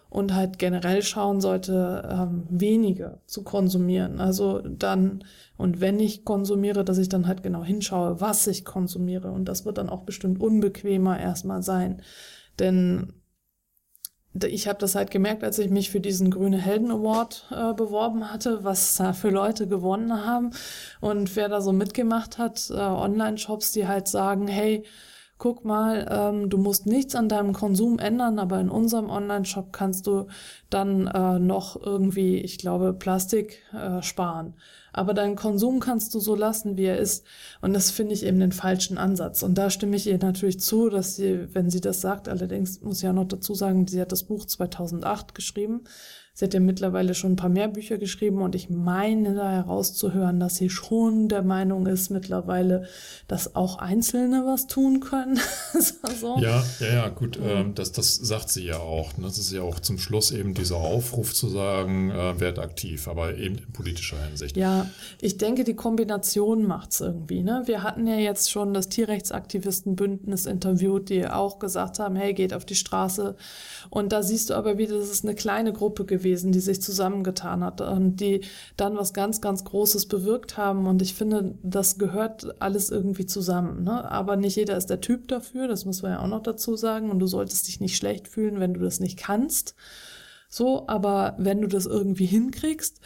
und 0.09 0.35
halt 0.35 0.59
generell 0.59 1.03
schauen 1.03 1.41
sollte, 1.41 2.09
ähm, 2.11 2.45
weniger 2.51 3.21
zu 3.27 3.43
konsumieren. 3.45 4.21
Also 4.21 4.61
dann, 4.61 5.25
und 5.57 5.81
wenn 5.81 6.01
ich 6.01 6.25
konsumiere, 6.25 6.85
dass 6.85 6.99
ich 6.99 7.09
dann 7.09 7.27
halt 7.27 7.43
genau 7.43 7.65
hinschaue, 7.65 8.21
was 8.21 8.47
ich 8.47 8.65
konsumiere. 8.65 9.31
Und 9.31 9.47
das 9.47 9.65
wird 9.65 9.79
dann 9.79 9.89
auch 9.89 10.03
bestimmt 10.03 10.41
unbequemer 10.41 11.19
erstmal 11.19 11.63
sein. 11.63 12.03
Denn 12.59 13.15
ich 14.45 14.67
habe 14.69 14.79
das 14.79 14.95
halt 14.95 15.11
gemerkt, 15.11 15.45
als 15.45 15.59
ich 15.59 15.71
mich 15.71 15.91
für 15.91 16.01
diesen 16.01 16.31
Grüne 16.31 16.59
Helden 16.59 16.91
Award 16.91 17.47
äh, 17.51 17.75
beworben 17.75 18.33
hatte, 18.33 18.65
was 18.65 18.95
da 18.95 19.13
für 19.13 19.31
Leute 19.31 19.69
gewonnen 19.69 20.25
haben 20.25 20.51
und 21.01 21.37
wer 21.37 21.49
da 21.49 21.61
so 21.61 21.73
mitgemacht 21.73 22.39
hat, 22.39 22.71
äh, 22.71 22.75
Online-Shops, 22.75 23.73
die 23.73 23.87
halt 23.87 24.09
sagen, 24.09 24.49
hey, 24.49 24.85
guck 25.43 25.65
mal, 25.65 26.07
ähm, 26.09 26.51
du 26.51 26.57
musst 26.57 26.87
nichts 26.87 27.17
an 27.17 27.29
deinem 27.29 27.53
Konsum 27.53 27.99
ändern, 27.99 28.39
aber 28.39 28.61
in 28.61 28.71
unserem 28.71 29.11
Online-Shop 29.11 29.73
kannst 29.73 30.07
du 30.07 30.29
dann 30.71 31.09
äh, 31.09 31.39
noch 31.41 31.75
irgendwie, 31.85 32.39
ich 32.39 32.59
glaube, 32.59 32.93
Plastik 32.93 33.63
äh, 33.73 34.03
sparen. 34.03 34.55
Aber 34.93 35.15
deinen 35.15 35.37
Konsum 35.37 35.81
kannst 35.81 36.15
du 36.15 36.21
so 36.21 36.35
lassen, 36.35 36.77
wie 36.77 36.85
er 36.85 36.99
ist. 36.99 37.25
Und 37.61 37.73
das 37.73 37.91
finde 37.91 38.15
ich 38.15 38.25
eben 38.25 38.41
den 38.41 38.53
falschen 38.53 38.99
Ansatz. 38.99 39.43
Und 39.43 39.57
da 39.57 39.71
stimme 39.71 39.97
ich 39.97 40.07
ihr 40.07 40.19
natürlich 40.19 40.61
zu, 40.61 40.91
dass 40.91 41.17
sie, 41.17 41.49
wenn 41.55 41.71
sie 41.71 41.81
das 41.81 42.01
sagt, 42.01 42.29
allerdings 42.29 42.81
muss 42.83 42.99
ich 42.99 43.05
ja 43.05 43.13
noch 43.13 43.29
dazu 43.29 43.55
sagen, 43.55 43.87
sie 43.87 44.01
hat 44.01 44.13
das 44.13 44.25
Buch 44.25 44.45
2008 44.45 45.35
geschrieben. 45.35 45.83
Sie 46.35 46.47
hat 46.47 46.55
ja 46.55 46.61
mittlerweile 46.61 47.15
schon 47.15 47.33
ein 47.33 47.37
paar 47.37 47.51
mehr 47.51 47.69
Bücher 47.69 47.99
geschrieben 47.99 48.41
und 48.41 48.55
ich 48.55 48.71
meine 48.71 49.35
da 49.35 49.51
herauszuhören, 49.51 50.41
dass 50.41 50.57
sie 50.57 50.71
schon 50.71 51.29
der 51.29 51.43
Meinung 51.43 51.87
ist 51.87 52.11
mittlerweile, 52.11 52.87
dass 53.29 53.55
auch 53.55 53.77
Einzelne 53.77 54.45
was 54.47 54.67
tun 54.67 55.01
können. 55.01 55.39
so. 56.21 56.39
Ja, 56.41 56.65
ja, 56.81 56.87
ja, 56.87 57.09
gut, 57.11 57.39
ähm, 57.43 57.75
das, 57.75 57.93
das 57.93 58.15
sagt 58.15 58.49
sie 58.49 58.65
ja 58.65 58.79
auch. 58.79 59.15
Ne? 59.19 59.25
Das 59.25 59.37
ist 59.37 59.53
ja 59.53 59.61
auch 59.61 59.79
zum 59.79 59.99
Schluss 59.99 60.31
eben 60.31 60.55
dieser 60.55 60.77
Aufruf 60.77 61.35
zu 61.35 61.51
sagen, 61.51 62.11
äh, 62.11 62.41
werd 62.41 62.59
aktiv, 62.59 63.09
aber 63.09 63.37
eben 63.37 63.59
in 63.59 63.73
politischer 63.73 64.17
Hinsicht. 64.25 64.57
Ja, 64.57 64.82
ich 65.21 65.39
denke, 65.39 65.65
die 65.65 65.77
Kombination 65.77 66.67
macht's 66.67 67.01
irgendwie. 67.01 67.43
Ne? 67.43 67.63
Wir 67.67 67.83
hatten 67.83 68.07
ja 68.07 68.17
jetzt 68.17 68.51
schon 68.51 68.75
das 68.75 68.89
Tierrechtsaktivistenbündnis 68.89 70.47
interviewt, 70.47 71.09
die 71.09 71.27
auch 71.27 71.59
gesagt 71.59 71.99
haben, 71.99 72.17
hey, 72.17 72.35
geht 72.35 72.55
auf 72.55 72.65
die 72.65 72.75
Straße. 72.75 73.37
Und 73.91 74.13
da 74.13 74.23
siehst 74.23 74.51
du 74.51 74.55
aber 74.55 74.79
wieder, 74.79 74.99
das 74.99 75.11
ist 75.11 75.25
eine 75.25 75.35
kleine 75.35 75.73
Gruppe 75.73 76.05
gewesen 76.05 76.23
gewesen, 76.23 76.53
die 76.53 76.61
sich 76.61 76.81
zusammengetan 76.81 77.65
hat 77.65 77.81
und 77.81 78.21
die 78.21 78.43
dann 78.77 78.97
was 78.97 79.13
ganz, 79.13 79.41
ganz 79.41 79.65
Großes 79.65 80.07
bewirkt 80.07 80.57
haben. 80.57 80.87
Und 80.87 81.03
ich 81.03 81.15
finde, 81.15 81.55
das 81.63 81.99
gehört 81.99 82.61
alles 82.61 82.91
irgendwie 82.91 83.27
zusammen. 83.27 83.85
Ne? 83.85 84.11
Aber 84.11 84.37
nicht 84.37 84.57
jeder 84.57 84.77
ist 84.77 84.91
der 84.91 85.01
Typ 85.01 85.29
dafür, 85.29 85.69
das 85.69 85.85
muss 85.85 86.03
man 86.03 86.13
ja 86.13 86.21
auch 86.21 86.29
noch 86.29 86.43
dazu 86.43 86.77
sagen. 86.77 87.11
Und 87.11 87.19
du 87.19 87.27
solltest 87.27 87.69
dich 87.69 87.81
nicht 87.81 87.97
schlecht 87.97 88.29
fühlen, 88.29 88.61
wenn 88.61 88.75
du 88.75 88.81
das 88.81 89.01
nicht 89.01 89.19
kannst. 89.19 89.75
So, 90.49 90.87
aber 90.87 91.35
wenn 91.39 91.63
du 91.63 91.69
das 91.69 91.87
irgendwie 91.87 92.27
hinkriegst, 92.27 93.01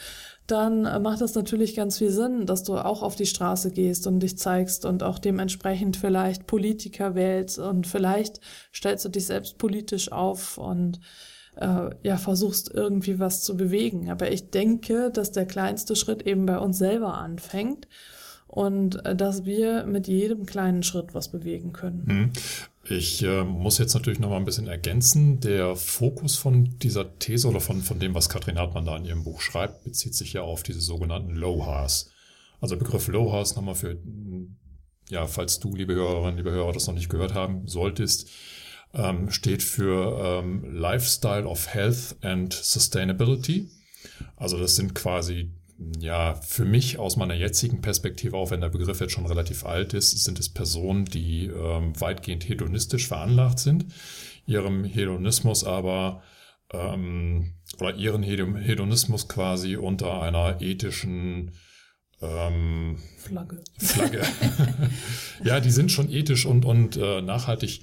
dann 0.47 0.83
macht 1.03 1.21
das 1.21 1.35
natürlich 1.35 1.75
ganz 1.75 1.97
viel 1.97 2.09
Sinn, 2.09 2.45
dass 2.45 2.63
du 2.63 2.77
auch 2.77 3.03
auf 3.03 3.15
die 3.15 3.25
Straße 3.25 3.71
gehst 3.71 4.07
und 4.07 4.21
dich 4.21 4.37
zeigst 4.37 4.85
und 4.85 5.03
auch 5.03 5.19
dementsprechend 5.19 5.97
vielleicht 5.97 6.47
Politiker 6.47 7.15
wählst 7.15 7.59
und 7.59 7.85
vielleicht 7.85 8.39
stellst 8.73 9.05
du 9.05 9.09
dich 9.09 9.25
selbst 9.25 9.57
politisch 9.57 10.11
auf 10.11 10.57
und 10.57 10.99
äh, 11.57 11.89
ja 12.03 12.17
versuchst 12.17 12.71
irgendwie 12.73 13.19
was 13.19 13.43
zu 13.43 13.57
bewegen. 13.57 14.09
Aber 14.09 14.31
ich 14.31 14.49
denke, 14.49 15.11
dass 15.11 15.31
der 15.31 15.45
kleinste 15.45 15.95
Schritt 15.95 16.21
eben 16.23 16.45
bei 16.45 16.57
uns 16.59 16.77
selber 16.77 17.15
anfängt 17.15 17.87
und 18.47 19.05
äh, 19.05 19.15
dass 19.15 19.45
wir 19.45 19.85
mit 19.85 20.07
jedem 20.07 20.45
kleinen 20.45 20.83
Schritt 20.83 21.13
was 21.13 21.29
bewegen 21.29 21.73
können. 21.73 22.05
Hm. 22.07 22.31
Ich 22.89 23.21
äh, 23.21 23.43
muss 23.43 23.79
jetzt 23.79 23.93
natürlich 23.93 24.19
noch 24.19 24.29
mal 24.29 24.37
ein 24.37 24.45
bisschen 24.45 24.67
ergänzen. 24.67 25.41
Der 25.41 25.75
Fokus 25.75 26.37
von 26.37 26.77
dieser 26.79 27.19
These 27.19 27.47
oder 27.47 27.59
von, 27.59 27.81
von 27.81 27.99
dem, 27.99 28.13
was 28.13 28.29
Katrin 28.29 28.57
Hartmann 28.57 28.85
da 28.85 28.95
in 28.95 29.05
ihrem 29.05 29.23
Buch 29.23 29.41
schreibt, 29.41 29.83
bezieht 29.83 30.15
sich 30.15 30.33
ja 30.33 30.41
auf 30.41 30.63
diese 30.63 30.79
sogenannten 30.79 31.35
Lohas. 31.35 32.11
Also 32.61 32.77
Begriff 32.77 33.07
Lohas 33.07 33.55
nochmal 33.55 33.75
für, 33.75 33.97
ja, 35.09 35.27
falls 35.27 35.59
du, 35.59 35.75
liebe 35.75 35.95
Hörerinnen, 35.95 36.37
liebe 36.37 36.51
Hörer, 36.51 36.71
das 36.71 36.87
noch 36.87 36.93
nicht 36.93 37.09
gehört 37.09 37.33
haben 37.33 37.67
solltest, 37.67 38.29
ähm, 38.93 39.31
steht 39.31 39.63
für 39.63 40.41
ähm, 40.41 40.63
Lifestyle 40.73 41.45
of 41.45 41.67
Health 41.67 42.15
and 42.21 42.53
Sustainability. 42.53 43.69
Also 44.37 44.57
das 44.57 44.77
sind 44.77 44.95
quasi 44.95 45.51
ja, 45.99 46.33
für 46.35 46.65
mich 46.65 46.97
aus 46.97 47.17
meiner 47.17 47.35
jetzigen 47.35 47.81
Perspektive, 47.81 48.35
auch 48.35 48.51
wenn 48.51 48.61
der 48.61 48.69
Begriff 48.69 48.99
jetzt 48.99 49.13
schon 49.13 49.27
relativ 49.27 49.65
alt 49.65 49.93
ist, 49.93 50.23
sind 50.23 50.39
es 50.39 50.49
Personen, 50.49 51.05
die 51.05 51.45
ähm, 51.45 51.99
weitgehend 51.99 52.49
hedonistisch 52.49 53.07
veranlagt 53.07 53.59
sind, 53.59 53.85
ihrem 54.47 54.83
Hedonismus 54.83 55.63
aber 55.63 56.23
ähm, 56.73 57.53
oder 57.79 57.95
ihren 57.95 58.23
Hedonismus 58.23 59.27
quasi 59.27 59.75
unter 59.75 60.21
einer 60.21 60.61
ethischen 60.61 61.51
ähm, 62.21 62.97
Flagge. 63.17 63.63
Flagge. 63.77 64.21
ja, 65.43 65.59
die 65.59 65.71
sind 65.71 65.91
schon 65.91 66.09
ethisch 66.09 66.47
und, 66.47 66.65
und 66.65 66.97
äh, 66.97 67.21
nachhaltig 67.21 67.81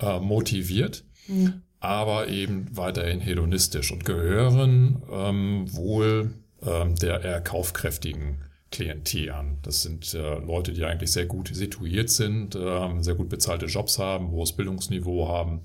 äh, 0.00 0.18
motiviert, 0.18 1.04
mhm. 1.28 1.62
aber 1.80 2.28
eben 2.28 2.74
weiterhin 2.74 3.20
hedonistisch 3.20 3.92
und 3.92 4.06
gehören 4.06 5.02
ähm, 5.12 5.66
wohl 5.74 6.32
ähm, 6.66 6.96
der 6.96 7.22
eher 7.22 7.40
kaufkräftigen 7.40 8.42
Klientel 8.70 9.30
an. 9.30 9.58
Das 9.62 9.82
sind 9.82 10.14
äh, 10.14 10.38
Leute, 10.38 10.72
die 10.72 10.84
eigentlich 10.84 11.12
sehr 11.12 11.26
gut 11.26 11.50
situiert 11.52 12.10
sind, 12.10 12.56
äh, 12.56 13.02
sehr 13.02 13.14
gut 13.14 13.28
bezahlte 13.28 13.66
Jobs 13.66 13.98
haben, 13.98 14.30
hohes 14.30 14.52
Bildungsniveau 14.52 15.28
haben. 15.28 15.62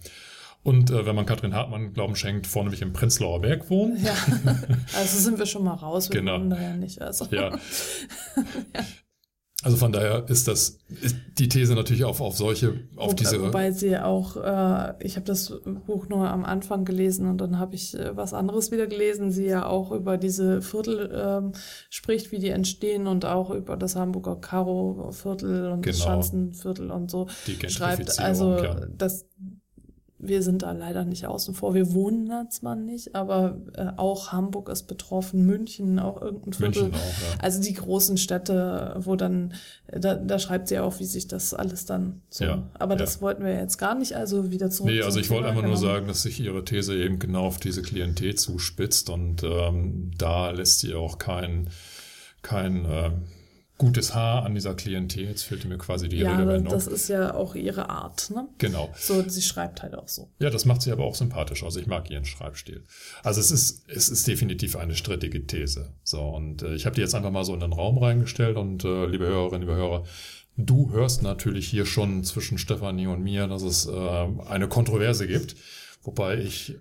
Und 0.61 0.91
äh, 0.91 1.05
wenn 1.05 1.15
man 1.15 1.25
Katrin 1.25 1.55
Hartmann 1.55 1.93
Glauben 1.93 2.15
schenkt, 2.15 2.45
vornehmlich 2.45 2.81
im 2.81 2.93
Prenzlauer 2.93 3.41
Berg 3.41 3.69
wohnen. 3.69 4.03
Ja, 4.03 4.13
also 4.95 5.17
sind 5.17 5.39
wir 5.39 5.45
schon 5.45 5.63
mal 5.63 5.73
raus, 5.73 6.09
wir 6.09 6.19
genau. 6.19 6.37
da 6.37 6.61
ja 6.61 6.75
nicht. 6.75 7.01
Also. 7.01 7.25
Ja. 7.31 7.49
ja. 8.75 8.85
Also 9.61 9.75
von 9.75 9.91
daher 9.91 10.23
ist 10.29 10.47
das 10.47 10.77
ist 11.01 11.17
die 11.37 11.49
These 11.49 11.75
natürlich 11.75 12.05
auf, 12.05 12.21
auf 12.21 12.37
solche, 12.37 12.79
auf 12.95 13.11
Wo, 13.11 13.15
diese. 13.15 13.41
Wobei 13.41 13.71
sie 13.71 13.97
auch, 13.97 14.37
äh, 14.37 14.93
ich 15.05 15.17
habe 15.17 15.25
das 15.25 15.53
Buch 15.85 16.07
nur 16.07 16.29
am 16.29 16.45
Anfang 16.45 16.85
gelesen 16.85 17.27
und 17.27 17.39
dann 17.39 17.59
habe 17.59 17.75
ich 17.75 17.93
äh, 17.93 18.15
was 18.15 18.33
anderes 18.33 18.71
wieder 18.71 18.87
gelesen. 18.87 19.31
Sie 19.31 19.45
ja 19.45 19.65
auch 19.65 19.91
über 19.91 20.17
diese 20.17 20.61
Viertel 20.61 21.11
ähm, 21.13 21.51
spricht, 21.89 22.31
wie 22.31 22.39
die 22.39 22.49
entstehen 22.49 23.05
und 23.05 23.25
auch 23.25 23.49
über 23.49 23.75
das 23.75 23.97
Hamburger 23.97 24.37
Karo-Viertel 24.37 25.71
und 25.71 25.81
genau. 25.81 25.97
das 25.97 26.03
Schanzenviertel 26.03 26.89
und 26.89 27.11
so. 27.11 27.27
Die 27.45 27.69
schreibt. 27.69 28.17
Also 28.17 28.63
ja. 28.63 28.79
das 28.97 29.25
wir 30.21 30.43
sind 30.43 30.63
da 30.63 30.73
leider 30.73 31.05
nicht 31.05 31.25
außen 31.25 31.53
vor. 31.53 31.73
Wir 31.73 31.93
wohnen 31.93 32.27
da 32.27 32.49
zwar 32.49 32.75
nicht, 32.75 33.15
aber 33.15 33.57
äh, 33.75 33.87
auch 33.95 34.33
Hamburg 34.33 34.67
ist 34.67 34.83
betroffen, 34.83 35.45
München 35.45 35.97
auch 35.97 36.21
irgendein 36.21 36.53
Viertel. 36.53 36.83
München 36.83 36.99
auch, 36.99 37.21
ja. 37.21 37.41
Also 37.41 37.61
die 37.61 37.73
großen 37.73 38.17
Städte, 38.17 38.95
wo 38.99 39.15
dann, 39.15 39.53
da, 39.87 40.15
da 40.15 40.37
schreibt 40.37 40.67
sie 40.67 40.79
auch, 40.79 40.99
wie 40.99 41.05
sich 41.05 41.29
das 41.29 41.53
alles 41.53 41.85
dann 41.85 42.21
so. 42.29 42.43
Ja, 42.43 42.69
aber 42.73 42.95
ja. 42.95 42.99
das 42.99 43.21
wollten 43.21 43.45
wir 43.45 43.53
jetzt 43.53 43.77
gar 43.77 43.95
nicht, 43.95 44.13
also 44.17 44.51
wieder 44.51 44.69
zurück. 44.69 44.91
Nee, 44.91 45.01
also 45.01 45.21
ich 45.21 45.29
wollte 45.29 45.47
einfach 45.47 45.63
nur 45.63 45.77
sagen, 45.77 46.07
dass 46.07 46.21
sich 46.23 46.41
ihre 46.41 46.65
These 46.65 46.95
eben 46.95 47.17
genau 47.17 47.45
auf 47.45 47.57
diese 47.57 47.81
Klientel 47.81 48.35
zuspitzt 48.35 49.09
und 49.09 49.43
ähm, 49.43 50.11
da 50.17 50.51
lässt 50.51 50.79
sie 50.79 50.95
auch 50.95 51.17
kein, 51.17 51.69
kein 52.41 52.83
äh, 52.83 53.11
gutes 53.79 54.13
Haar 54.13 54.45
an 54.45 54.53
dieser 54.53 54.75
Klientel. 54.75 55.23
Jetzt 55.23 55.43
fehlte 55.43 55.67
mir 55.67 55.79
quasi 55.79 56.09
die 56.09 56.17
ja, 56.17 56.35
Redewendung. 56.35 56.71
das 56.71 56.85
ist 56.85 57.07
ja 57.07 57.33
auch 57.33 57.55
ihre 57.55 57.89
Art, 57.89 58.29
ne? 58.29 58.47
Genau. 58.59 58.93
So, 58.95 59.27
sie 59.27 59.41
schreibt 59.41 59.81
halt 59.81 59.95
auch 59.95 60.07
so. 60.07 60.29
Ja, 60.39 60.51
das 60.51 60.65
macht 60.65 60.83
sie 60.83 60.91
aber 60.91 61.05
auch 61.05 61.15
sympathisch. 61.15 61.63
Also 61.63 61.79
ich 61.79 61.87
mag 61.87 62.11
ihren 62.11 62.25
Schreibstil. 62.25 62.83
Also 63.23 63.39
es 63.39 63.49
ist, 63.49 63.89
es 63.89 64.09
ist 64.09 64.27
definitiv 64.27 64.75
eine 64.75 64.95
strittige 64.95 65.47
These. 65.47 65.93
So, 66.03 66.21
und 66.21 66.61
äh, 66.61 66.75
ich 66.75 66.85
habe 66.85 66.95
die 66.95 67.01
jetzt 67.01 67.15
einfach 67.15 67.31
mal 67.31 67.45
so 67.45 67.53
in 67.53 67.61
den 67.61 67.73
Raum 67.73 67.97
reingestellt 67.97 68.57
und 68.57 68.83
äh, 68.83 69.05
liebe 69.05 69.25
Hörerinnen, 69.25 69.61
liebe 69.61 69.75
Hörer, 69.75 70.03
du 70.57 70.91
hörst 70.91 71.23
natürlich 71.23 71.67
hier 71.69 71.85
schon 71.85 72.25
zwischen 72.25 72.57
Stefanie 72.57 73.07
und 73.07 73.23
mir, 73.23 73.47
dass 73.47 73.63
es 73.63 73.87
äh, 73.87 74.27
eine 74.49 74.67
Kontroverse 74.67 75.25
gibt. 75.25 75.55
Wobei 76.03 76.37
ich 76.37 76.75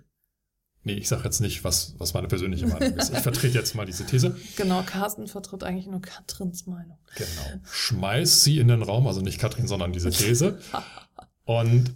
Nee, 0.83 0.93
ich 0.93 1.09
sage 1.09 1.25
jetzt 1.25 1.41
nicht, 1.41 1.63
was, 1.63 1.95
was 1.97 2.13
meine 2.13 2.27
persönliche 2.27 2.65
Meinung 2.65 2.97
ist. 2.97 3.11
Ich 3.11 3.19
vertrete 3.19 3.57
jetzt 3.57 3.75
mal 3.75 3.85
diese 3.85 4.05
These. 4.05 4.37
Genau, 4.55 4.81
Carsten 4.83 5.27
vertritt 5.27 5.63
eigentlich 5.63 5.87
nur 5.87 6.01
Katrins 6.01 6.67
Meinung. 6.67 6.97
Genau. 7.15 7.61
Schmeiß 7.69 8.43
sie 8.43 8.59
in 8.59 8.69
den 8.69 8.81
Raum, 8.81 9.05
also 9.05 9.21
nicht 9.21 9.39
Katrin, 9.39 9.67
sondern 9.67 9.91
diese 9.91 10.09
These. 10.09 10.59
Und 11.45 11.91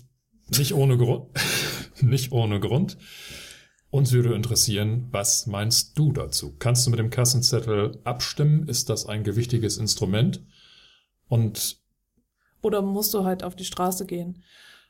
nicht 0.57 0.73
ohne 0.73 0.97
Grund, 0.97 1.29
nicht 2.01 2.31
ohne 2.31 2.59
Grund. 2.59 2.97
Uns 3.89 4.11
würde 4.11 4.33
interessieren, 4.33 5.07
was 5.11 5.45
meinst 5.45 5.97
du 5.97 6.11
dazu? 6.11 6.55
Kannst 6.57 6.85
du 6.85 6.89
mit 6.89 6.99
dem 6.99 7.09
Kassenzettel 7.09 7.99
abstimmen? 8.03 8.67
Ist 8.67 8.89
das 8.89 9.05
ein 9.05 9.23
gewichtiges 9.23 9.77
Instrument? 9.77 10.43
Und 11.27 11.77
oder 12.61 12.81
musst 12.81 13.13
du 13.13 13.23
halt 13.23 13.43
auf 13.43 13.55
die 13.55 13.65
Straße 13.65 14.05
gehen? 14.05 14.43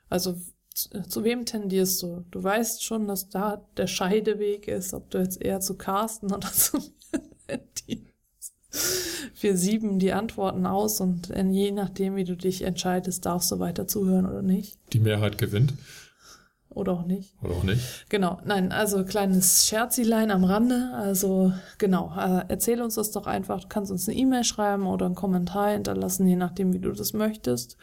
Also 0.09 0.37
zu, 0.73 1.03
zu, 1.03 1.23
wem 1.23 1.45
tendierst 1.45 2.01
du? 2.01 2.25
Du 2.31 2.43
weißt 2.43 2.83
schon, 2.83 3.07
dass 3.07 3.29
da 3.29 3.61
der 3.77 3.87
Scheideweg 3.87 4.67
ist, 4.67 4.93
ob 4.93 5.09
du 5.09 5.19
jetzt 5.19 5.41
eher 5.41 5.59
zu 5.59 5.75
Carsten 5.75 6.33
oder 6.33 6.51
zu 6.53 6.77
mir 6.77 7.21
tendierst. 7.45 8.53
Wir 9.39 9.57
sieben 9.57 9.99
die 9.99 10.13
Antworten 10.13 10.65
aus 10.65 10.99
und 10.99 11.29
je 11.29 11.71
nachdem, 11.71 12.15
wie 12.15 12.23
du 12.23 12.35
dich 12.35 12.63
entscheidest, 12.63 13.25
darfst 13.25 13.51
du 13.51 13.59
weiter 13.59 13.87
zuhören 13.87 14.25
oder 14.25 14.41
nicht. 14.41 14.77
Die 14.93 14.99
Mehrheit 14.99 15.37
gewinnt. 15.37 15.73
Oder 16.75 16.93
auch 16.93 17.05
nicht. 17.05 17.35
Oder 17.43 17.53
auch 17.53 17.63
nicht. 17.63 18.09
Genau, 18.09 18.39
nein, 18.45 18.71
also 18.71 19.05
kleines 19.05 19.67
Scherzilein 19.67 20.31
am 20.31 20.43
Rande. 20.43 20.91
Also 20.95 21.53
genau, 21.77 22.11
äh, 22.17 22.45
erzähl 22.47 22.81
uns 22.81 22.95
das 22.95 23.11
doch 23.11 23.27
einfach. 23.27 23.61
Du 23.61 23.67
kannst 23.67 23.91
uns 23.91 24.09
eine 24.09 24.17
E-Mail 24.17 24.43
schreiben 24.43 24.87
oder 24.87 25.05
einen 25.05 25.15
Kommentar 25.15 25.71
hinterlassen, 25.71 26.27
je 26.27 26.35
nachdem, 26.35 26.73
wie 26.73 26.79
du 26.79 26.91
das 26.91 27.13
möchtest. 27.13 27.77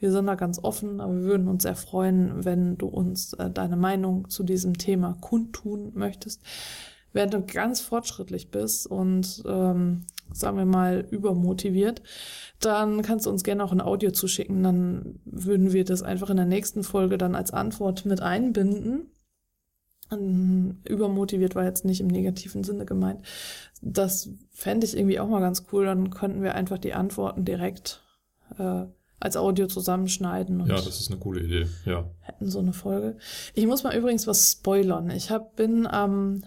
Wir 0.00 0.12
sind 0.12 0.26
da 0.26 0.34
ganz 0.34 0.62
offen, 0.62 1.00
aber 1.00 1.14
wir 1.14 1.22
würden 1.22 1.48
uns 1.48 1.64
sehr 1.64 1.76
freuen, 1.76 2.44
wenn 2.44 2.76
du 2.78 2.86
uns 2.86 3.32
äh, 3.34 3.50
deine 3.50 3.76
Meinung 3.76 4.28
zu 4.30 4.44
diesem 4.44 4.78
Thema 4.78 5.16
kundtun 5.20 5.92
möchtest. 5.94 6.40
Wenn 7.12 7.30
du 7.30 7.42
ganz 7.42 7.80
fortschrittlich 7.80 8.50
bist 8.50 8.86
und 8.86 9.42
ähm, 9.46 10.04
sagen 10.32 10.58
wir 10.58 10.66
mal 10.66 11.06
übermotiviert, 11.10 12.02
dann 12.60 13.02
kannst 13.02 13.26
du 13.26 13.30
uns 13.30 13.44
gerne 13.44 13.64
auch 13.64 13.72
ein 13.72 13.80
Audio 13.80 14.10
zuschicken. 14.10 14.62
Dann 14.62 15.20
würden 15.24 15.72
wir 15.72 15.84
das 15.84 16.02
einfach 16.02 16.30
in 16.30 16.36
der 16.36 16.46
nächsten 16.46 16.84
Folge 16.84 17.18
dann 17.18 17.34
als 17.34 17.50
Antwort 17.50 18.04
mit 18.04 18.20
einbinden. 18.20 19.10
Und 20.10 20.80
übermotiviert 20.88 21.54
war 21.54 21.64
jetzt 21.64 21.84
nicht 21.84 22.00
im 22.00 22.06
negativen 22.06 22.64
Sinne 22.64 22.86
gemeint. 22.86 23.22
Das 23.82 24.30
fände 24.50 24.86
ich 24.86 24.96
irgendwie 24.96 25.20
auch 25.20 25.28
mal 25.28 25.40
ganz 25.40 25.66
cool. 25.72 25.84
Dann 25.84 26.10
könnten 26.10 26.42
wir 26.42 26.54
einfach 26.54 26.78
die 26.78 26.94
Antworten 26.94 27.44
direkt 27.44 28.02
äh, 28.58 28.84
als 29.20 29.36
Audio 29.36 29.66
zusammenschneiden. 29.66 30.60
ja, 30.66 30.76
das 30.76 31.00
ist 31.00 31.10
eine 31.10 31.20
coole 31.20 31.40
Idee, 31.40 31.66
ja. 31.84 32.08
Hätten 32.20 32.48
so 32.48 32.58
eine 32.60 32.72
Folge. 32.72 33.16
Ich 33.54 33.66
muss 33.66 33.82
mal 33.82 33.96
übrigens 33.96 34.26
was 34.26 34.52
spoilern. 34.52 35.10
Ich 35.10 35.30
hab, 35.30 35.56
bin 35.56 35.86
am, 35.86 36.44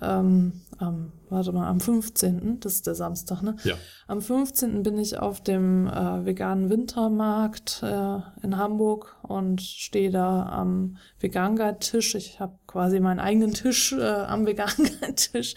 ähm, 0.00 0.62
am, 0.78 1.12
warte 1.30 1.52
mal, 1.52 1.68
am 1.68 1.80
15., 1.80 2.60
das 2.60 2.74
ist 2.74 2.86
der 2.86 2.94
Samstag, 2.94 3.42
ne? 3.42 3.56
Ja. 3.64 3.76
Am 4.08 4.20
15. 4.20 4.82
bin 4.82 4.98
ich 4.98 5.18
auf 5.18 5.42
dem 5.42 5.86
äh, 5.86 6.24
veganen 6.26 6.68
Wintermarkt 6.68 7.82
äh, 7.82 8.18
in 8.42 8.58
Hamburg 8.58 9.16
und 9.22 9.62
stehe 9.62 10.10
da 10.10 10.46
am 10.46 10.98
Vegan 11.18 11.56
Guide 11.56 11.78
Tisch. 11.78 12.14
Ich 12.14 12.40
habe 12.40 12.58
quasi 12.66 13.00
meinen 13.00 13.20
eigenen 13.20 13.54
Tisch 13.54 13.92
äh, 13.92 14.02
am 14.02 14.46
Vegan 14.46 14.72
Guide 14.76 15.14
Tisch 15.14 15.54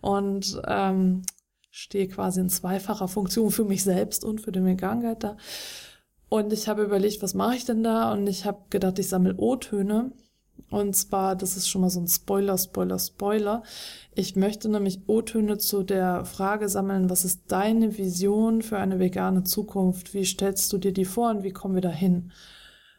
und 0.00 0.60
ähm, 0.66 1.22
stehe 1.76 2.06
quasi 2.06 2.38
in 2.38 2.48
zweifacher 2.48 3.08
Funktion 3.08 3.50
für 3.50 3.64
mich 3.64 3.82
selbst 3.82 4.24
und 4.24 4.40
für 4.40 4.52
den 4.52 4.64
Vegan 4.64 5.00
Guide 5.00 5.16
da. 5.18 5.36
Und 6.28 6.52
ich 6.52 6.68
habe 6.68 6.84
überlegt, 6.84 7.20
was 7.20 7.34
mache 7.34 7.56
ich 7.56 7.64
denn 7.64 7.82
da? 7.82 8.12
Und 8.12 8.28
ich 8.28 8.44
habe 8.44 8.60
gedacht, 8.70 9.00
ich 9.00 9.08
sammle 9.08 9.34
O-Töne. 9.36 10.12
Und 10.70 10.94
zwar, 10.94 11.34
das 11.34 11.56
ist 11.56 11.68
schon 11.68 11.80
mal 11.80 11.90
so 11.90 11.98
ein 11.98 12.06
Spoiler, 12.06 12.56
Spoiler, 12.58 13.00
Spoiler. 13.00 13.64
Ich 14.14 14.36
möchte 14.36 14.68
nämlich 14.68 15.00
O-Töne 15.08 15.58
zu 15.58 15.82
der 15.82 16.24
Frage 16.24 16.68
sammeln, 16.68 17.10
was 17.10 17.24
ist 17.24 17.42
deine 17.48 17.98
Vision 17.98 18.62
für 18.62 18.78
eine 18.78 19.00
vegane 19.00 19.42
Zukunft? 19.42 20.14
Wie 20.14 20.24
stellst 20.24 20.72
du 20.72 20.78
dir 20.78 20.92
die 20.92 21.04
vor 21.04 21.30
und 21.30 21.42
wie 21.42 21.52
kommen 21.52 21.74
wir 21.74 21.82
dahin? 21.82 22.30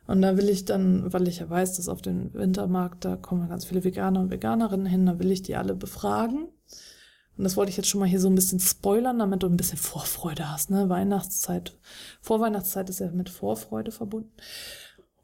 Und 0.06 0.22
da 0.22 0.36
will 0.36 0.50
ich 0.50 0.66
dann, 0.66 1.14
weil 1.14 1.30
ich 1.30 1.40
ja 1.40 1.50
weiß, 1.50 1.78
dass 1.78 1.88
auf 1.88 2.02
dem 2.02 2.34
Wintermarkt, 2.34 3.06
da 3.06 3.16
kommen 3.16 3.48
ganz 3.48 3.64
viele 3.64 3.86
Veganer 3.86 4.20
und 4.20 4.32
Veganerinnen 4.32 4.86
hin, 4.86 5.06
da 5.06 5.18
will 5.18 5.32
ich 5.32 5.44
die 5.44 5.56
alle 5.56 5.76
befragen 5.76 6.50
und 7.38 7.44
das 7.44 7.58
wollte 7.58 7.70
ich 7.70 7.78
jetzt 7.78 7.90
schon 7.90 8.00
mal 8.00 8.08
hier 8.08 8.20
so 8.20 8.30
ein 8.30 8.36
bisschen 8.36 8.60
spoilern, 8.60 9.20
damit 9.20 9.44
du 9.44 9.48
ein 9.48 9.58
bisschen 9.58 9.78
Vorfreude 9.78 10.52
hast. 10.52 10.70
Ne? 10.70 10.90
Weihnachtszeit, 10.90 11.78
Vorweihnachtszeit 12.22 12.90
ist 12.90 13.00
ja 13.00 13.12
mit 13.12 13.30
Vorfreude 13.30 13.92
verbunden. 13.92 14.32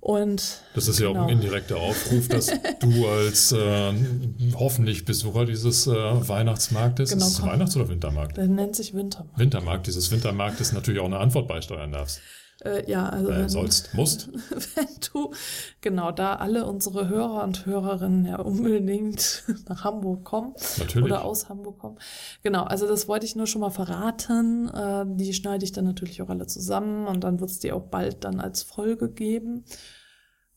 Und 0.02 0.62
das 0.74 0.88
ist 0.88 1.00
ja 1.00 1.10
genau. 1.10 1.20
auch 1.20 1.24
ein 1.24 1.30
genau. 1.30 1.42
indirekter 1.42 1.78
Aufruf, 1.78 2.28
dass 2.28 2.48
du 2.80 3.08
als 3.08 3.52
äh, 3.52 3.94
hoffentlich 4.56 5.06
Besucher 5.06 5.46
dieses 5.46 5.86
äh, 5.86 5.92
Weihnachtsmarktes, 5.94 7.12
genau, 7.12 7.28
ist 7.28 7.34
es 7.34 7.42
Weihnachts- 7.44 7.76
oder 7.76 7.88
Wintermarkt? 7.88 8.36
Der 8.36 8.48
nennt 8.48 8.76
sich 8.76 8.96
Wintermarkt. 8.96 9.38
Wintermarkt, 9.38 9.88
dieses 9.88 10.10
Wintermarktes 10.10 10.74
natürlich 10.74 11.00
auch 11.00 11.06
eine 11.06 11.20
Antwort 11.20 11.48
beisteuern 11.48 11.92
darfst. 11.92 12.20
Äh, 12.64 12.90
ja, 12.90 13.10
also. 13.10 13.30
Äh, 13.32 13.40
wenn, 13.40 13.50
sollst, 13.50 13.94
musst. 13.94 14.30
Wenn 14.76 14.88
du, 15.12 15.32
genau, 15.82 16.12
da 16.12 16.36
alle 16.36 16.66
unsere 16.66 17.10
Hörer 17.10 17.44
und 17.44 17.66
Hörerinnen 17.66 18.26
ja 18.26 18.38
unbedingt 18.38 19.44
nach 19.68 19.84
Hamburg 19.84 20.24
kommen. 20.24 20.54
Natürlich. 20.78 21.06
Oder 21.06 21.26
aus 21.26 21.50
Hamburg 21.50 21.80
kommen. 21.80 21.98
Genau, 22.44 22.64
also 22.64 22.88
das 22.88 23.08
wollte 23.08 23.26
ich 23.26 23.36
nur 23.36 23.48
schon 23.48 23.62
mal 23.62 23.72
verraten. 23.72 24.70
Äh, 24.70 25.06
die 25.08 25.34
schneide 25.34 25.66
ich 25.66 25.72
dann 25.72 25.86
natürlich 25.86 26.22
auch 26.22 26.30
alle 26.30 26.48
zusammen 26.48 27.08
und 27.08 27.24
dann 27.24 27.40
wird 27.40 27.50
es 27.50 27.60
die 27.60 27.72
auch 27.72 27.84
bald 27.84 28.24
dann 28.24 28.40
als 28.40 28.62
Folge 28.64 29.10
geben. 29.10 29.66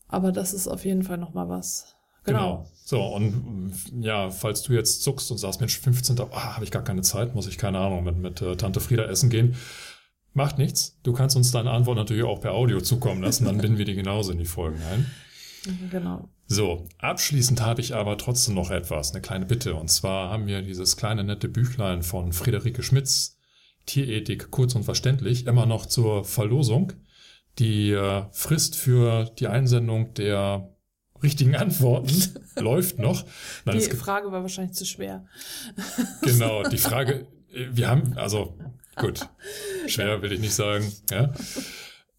Aber 0.07 0.31
das 0.31 0.53
ist 0.53 0.67
auf 0.67 0.85
jeden 0.85 1.03
Fall 1.03 1.17
nochmal 1.17 1.49
was. 1.49 1.95
Genau. 2.23 2.39
genau. 2.39 2.69
So, 2.85 3.01
und 3.01 3.73
ja, 3.99 4.29
falls 4.29 4.61
du 4.63 4.73
jetzt 4.73 5.01
zuckst 5.03 5.31
und 5.31 5.37
sagst, 5.37 5.59
Mensch, 5.59 5.79
15. 5.79 6.19
Ah, 6.31 6.55
habe 6.55 6.63
ich 6.63 6.71
gar 6.71 6.83
keine 6.83 7.01
Zeit, 7.01 7.33
muss 7.33 7.47
ich, 7.47 7.57
keine 7.57 7.79
Ahnung, 7.79 8.03
mit, 8.03 8.17
mit 8.17 8.41
äh, 8.41 8.55
Tante 8.55 8.79
Frieda 8.79 9.05
essen 9.05 9.29
gehen 9.31 9.55
Macht 10.35 10.57
nichts. 10.57 10.99
Du 11.03 11.13
kannst 11.13 11.37
uns 11.37 11.51
deine 11.51 11.71
Antwort 11.71 11.95
natürlich 11.95 12.25
auch 12.25 12.41
per 12.41 12.51
Audio 12.51 12.81
zukommen 12.81 13.23
lassen, 13.23 13.45
dann 13.45 13.57
binden 13.57 13.77
wir 13.77 13.85
die 13.85 13.95
genauso 13.95 14.33
in 14.33 14.37
die 14.37 14.45
Folgen 14.45 14.81
ein. 14.91 15.09
Genau. 15.89 16.29
So, 16.45 16.89
abschließend 16.99 17.61
habe 17.61 17.79
ich 17.79 17.95
aber 17.95 18.17
trotzdem 18.17 18.53
noch 18.53 18.69
etwas, 18.69 19.13
eine 19.13 19.21
kleine 19.21 19.45
Bitte. 19.45 19.75
Und 19.75 19.89
zwar 19.89 20.29
haben 20.29 20.45
wir 20.45 20.61
dieses 20.61 20.97
kleine 20.97 21.23
nette 21.23 21.47
Büchlein 21.47 22.03
von 22.03 22.33
Friederike 22.33 22.83
Schmitz, 22.83 23.39
Tierethik 23.85 24.51
kurz 24.51 24.75
und 24.75 24.83
verständlich, 24.83 25.47
immer 25.47 25.65
noch 25.65 25.85
zur 25.85 26.25
Verlosung. 26.25 26.91
Die 27.57 27.91
äh, 27.91 28.25
Frist 28.33 28.75
für 28.75 29.31
die 29.39 29.47
Einsendung 29.47 30.13
der 30.15 30.69
richtigen 31.23 31.55
Antworten 31.55 32.13
läuft 32.59 32.99
noch. 32.99 33.25
Nein, 33.63 33.79
die 33.79 33.95
Frage 33.95 34.33
war 34.33 34.41
wahrscheinlich 34.41 34.75
zu 34.75 34.85
schwer. 34.85 35.25
Genau, 36.23 36.63
die 36.63 36.77
Frage, 36.77 37.25
wir 37.71 37.89
haben, 37.89 38.17
also 38.17 38.57
Gut, 38.95 39.27
schwer 39.87 40.21
will 40.21 40.31
ich 40.31 40.39
nicht 40.39 40.53
sagen. 40.53 40.91
Ja. 41.11 41.33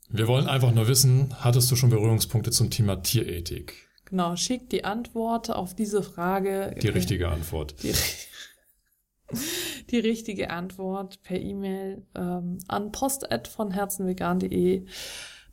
Wir 0.09 0.29
wollen 0.29 0.47
einfach 0.47 0.73
nur 0.73 0.87
wissen, 0.89 1.35
hattest 1.41 1.71
du 1.71 1.77
schon 1.77 1.91
Berührungspunkte 1.91 2.51
zum 2.51 2.71
Thema 2.71 2.97
Tierethik? 2.97 3.75
Genau, 4.05 4.37
schick 4.37 4.71
die 4.71 4.85
Antwort 4.85 5.51
auf 5.51 5.75
diese 5.75 6.03
Frage. 6.03 6.77
Die 6.81 6.89
richtige 6.89 7.29
Antwort. 7.29 7.75
Die, 7.83 7.93
die 9.91 9.99
richtige 9.99 10.51
Antwort 10.51 11.23
per 11.23 11.41
E-Mail 11.41 12.07
ähm, 12.15 12.59
an 12.69 12.93
herzenvegan.de 12.93 14.87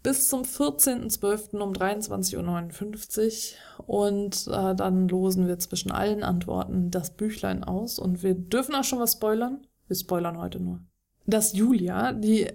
bis 0.04 0.28
zum 0.28 0.44
14.12. 0.44 1.58
um 1.58 1.72
23.59 1.72 3.54
Uhr 3.78 3.88
und 3.88 4.48
äh, 4.48 4.76
dann 4.76 5.08
losen 5.08 5.48
wir 5.48 5.58
zwischen 5.58 5.92
allen 5.92 6.24
Antworten 6.24 6.92
das 6.92 7.16
Büchlein 7.16 7.64
aus 7.64 7.98
und 7.98 8.22
wir 8.22 8.36
dürfen 8.36 8.76
auch 8.76 8.84
schon 8.84 9.00
was 9.00 9.14
spoilern. 9.14 9.66
Wir 9.88 9.96
spoilern 9.96 10.38
heute 10.38 10.60
nur 10.60 10.82
dass 11.26 11.54
Julia, 11.54 12.14
die 12.14 12.48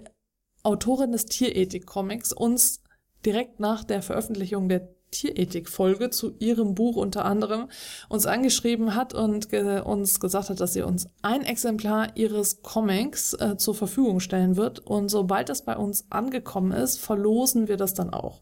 Autorin 0.63 1.11
des 1.11 1.25
Tierethik-Comics, 1.25 2.33
uns 2.33 2.81
direkt 3.25 3.59
nach 3.59 3.83
der 3.83 4.01
Veröffentlichung 4.01 4.69
der 4.69 4.89
Tierethik-Folge 5.11 6.09
zu 6.09 6.33
ihrem 6.39 6.75
Buch 6.75 6.95
unter 6.95 7.25
anderem 7.25 7.69
uns 8.09 8.25
angeschrieben 8.25 8.95
hat 8.95 9.13
und 9.13 9.49
ge 9.49 9.81
uns 9.81 10.19
gesagt 10.19 10.49
hat, 10.49 10.59
dass 10.59 10.73
sie 10.73 10.81
uns 10.81 11.09
ein 11.21 11.43
Exemplar 11.43 12.15
ihres 12.15 12.61
Comics 12.61 13.33
äh, 13.33 13.57
zur 13.57 13.75
Verfügung 13.75 14.19
stellen 14.19 14.55
wird. 14.55 14.79
Und 14.79 15.09
sobald 15.09 15.49
das 15.49 15.63
bei 15.63 15.77
uns 15.77 16.05
angekommen 16.09 16.71
ist, 16.71 16.99
verlosen 16.99 17.67
wir 17.67 17.77
das 17.77 17.93
dann 17.93 18.11
auch. 18.11 18.41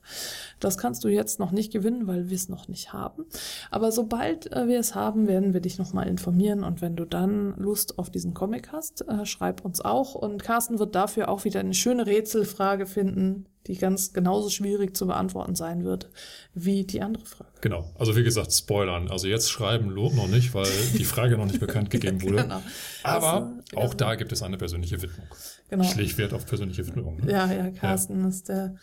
Das 0.59 0.77
kannst 0.77 1.03
du 1.03 1.07
jetzt 1.07 1.39
noch 1.39 1.51
nicht 1.51 1.71
gewinnen, 1.71 2.07
weil 2.07 2.29
wir 2.29 2.35
es 2.35 2.49
noch 2.49 2.67
nicht 2.67 2.93
haben. 2.93 3.25
Aber 3.71 3.91
sobald 3.91 4.51
äh, 4.51 4.67
wir 4.67 4.79
es 4.79 4.95
haben, 4.95 5.27
werden 5.27 5.53
wir 5.53 5.61
dich 5.61 5.77
nochmal 5.77 6.07
informieren. 6.07 6.63
Und 6.63 6.81
wenn 6.81 6.95
du 6.95 7.05
dann 7.05 7.55
Lust 7.57 7.99
auf 7.99 8.09
diesen 8.09 8.33
Comic 8.33 8.71
hast, 8.71 9.07
äh, 9.07 9.25
schreib 9.25 9.63
uns 9.63 9.81
auch. 9.81 10.15
Und 10.15 10.43
Carsten 10.43 10.79
wird 10.79 10.95
dafür 10.95 11.29
auch 11.29 11.45
wieder 11.45 11.59
eine 11.59 11.73
schöne 11.73 12.05
Rätselfrage 12.05 12.85
finden, 12.85 13.45
die 13.67 13.77
ganz 13.77 14.13
genauso 14.13 14.49
schwierig 14.49 14.95
zu 14.95 15.07
beantworten 15.07 15.55
sein 15.55 15.83
wird 15.83 16.09
wie 16.53 16.85
die 16.85 17.01
andere 17.01 17.25
Frage. 17.25 17.51
Genau. 17.61 17.91
Also 17.99 18.15
wie 18.15 18.23
gesagt, 18.23 18.53
spoilern. 18.53 19.09
Also 19.09 19.27
jetzt 19.27 19.51
schreiben 19.51 19.89
lohnt 19.89 20.15
noch 20.15 20.27
nicht, 20.27 20.53
weil 20.53 20.69
die 20.93 21.03
Frage 21.03 21.37
noch 21.37 21.45
nicht 21.45 21.59
bekannt 21.59 21.89
gegeben 21.89 22.21
wurde. 22.23 22.43
genau. 22.43 22.61
Aber 23.03 23.51
also, 23.73 23.77
auch 23.77 23.93
da 23.93 24.15
gibt 24.15 24.31
es 24.31 24.41
eine 24.41 24.57
persönliche 24.57 25.01
Widmung. 25.01 25.27
Genau. 25.69 25.83
Ich 25.83 25.95
lege 25.95 26.17
Wert 26.17 26.33
auf 26.33 26.45
persönliche 26.45 26.87
Widmung. 26.87 27.17
Ne? 27.23 27.31
Ja, 27.31 27.51
ja, 27.51 27.69
Carsten 27.71 28.21
ja. 28.21 28.27
ist 28.29 28.49
der. 28.49 28.75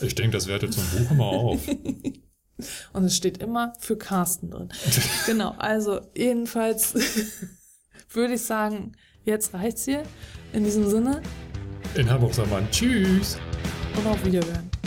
Ich 0.00 0.14
denke, 0.14 0.36
das 0.36 0.46
wertet 0.46 0.72
zum 0.72 0.84
Buch 0.84 1.10
immer 1.10 1.26
auf. 1.26 1.60
Und 2.92 3.04
es 3.04 3.16
steht 3.16 3.38
immer 3.38 3.72
für 3.78 3.96
Carsten 3.96 4.50
drin. 4.50 4.68
genau. 5.26 5.54
Also 5.58 6.00
jedenfalls 6.14 6.94
würde 8.10 8.34
ich 8.34 8.42
sagen, 8.42 8.92
jetzt 9.24 9.54
reicht's 9.54 9.84
hier. 9.84 10.02
In 10.52 10.64
diesem 10.64 10.88
Sinne. 10.88 11.22
In 11.94 12.08
Hamburg 12.10 12.34
sagt 12.34 12.50
man 12.50 12.70
Tschüss 12.70 13.38
und 13.96 14.06
auf 14.06 14.24
Wiederhören. 14.24 14.79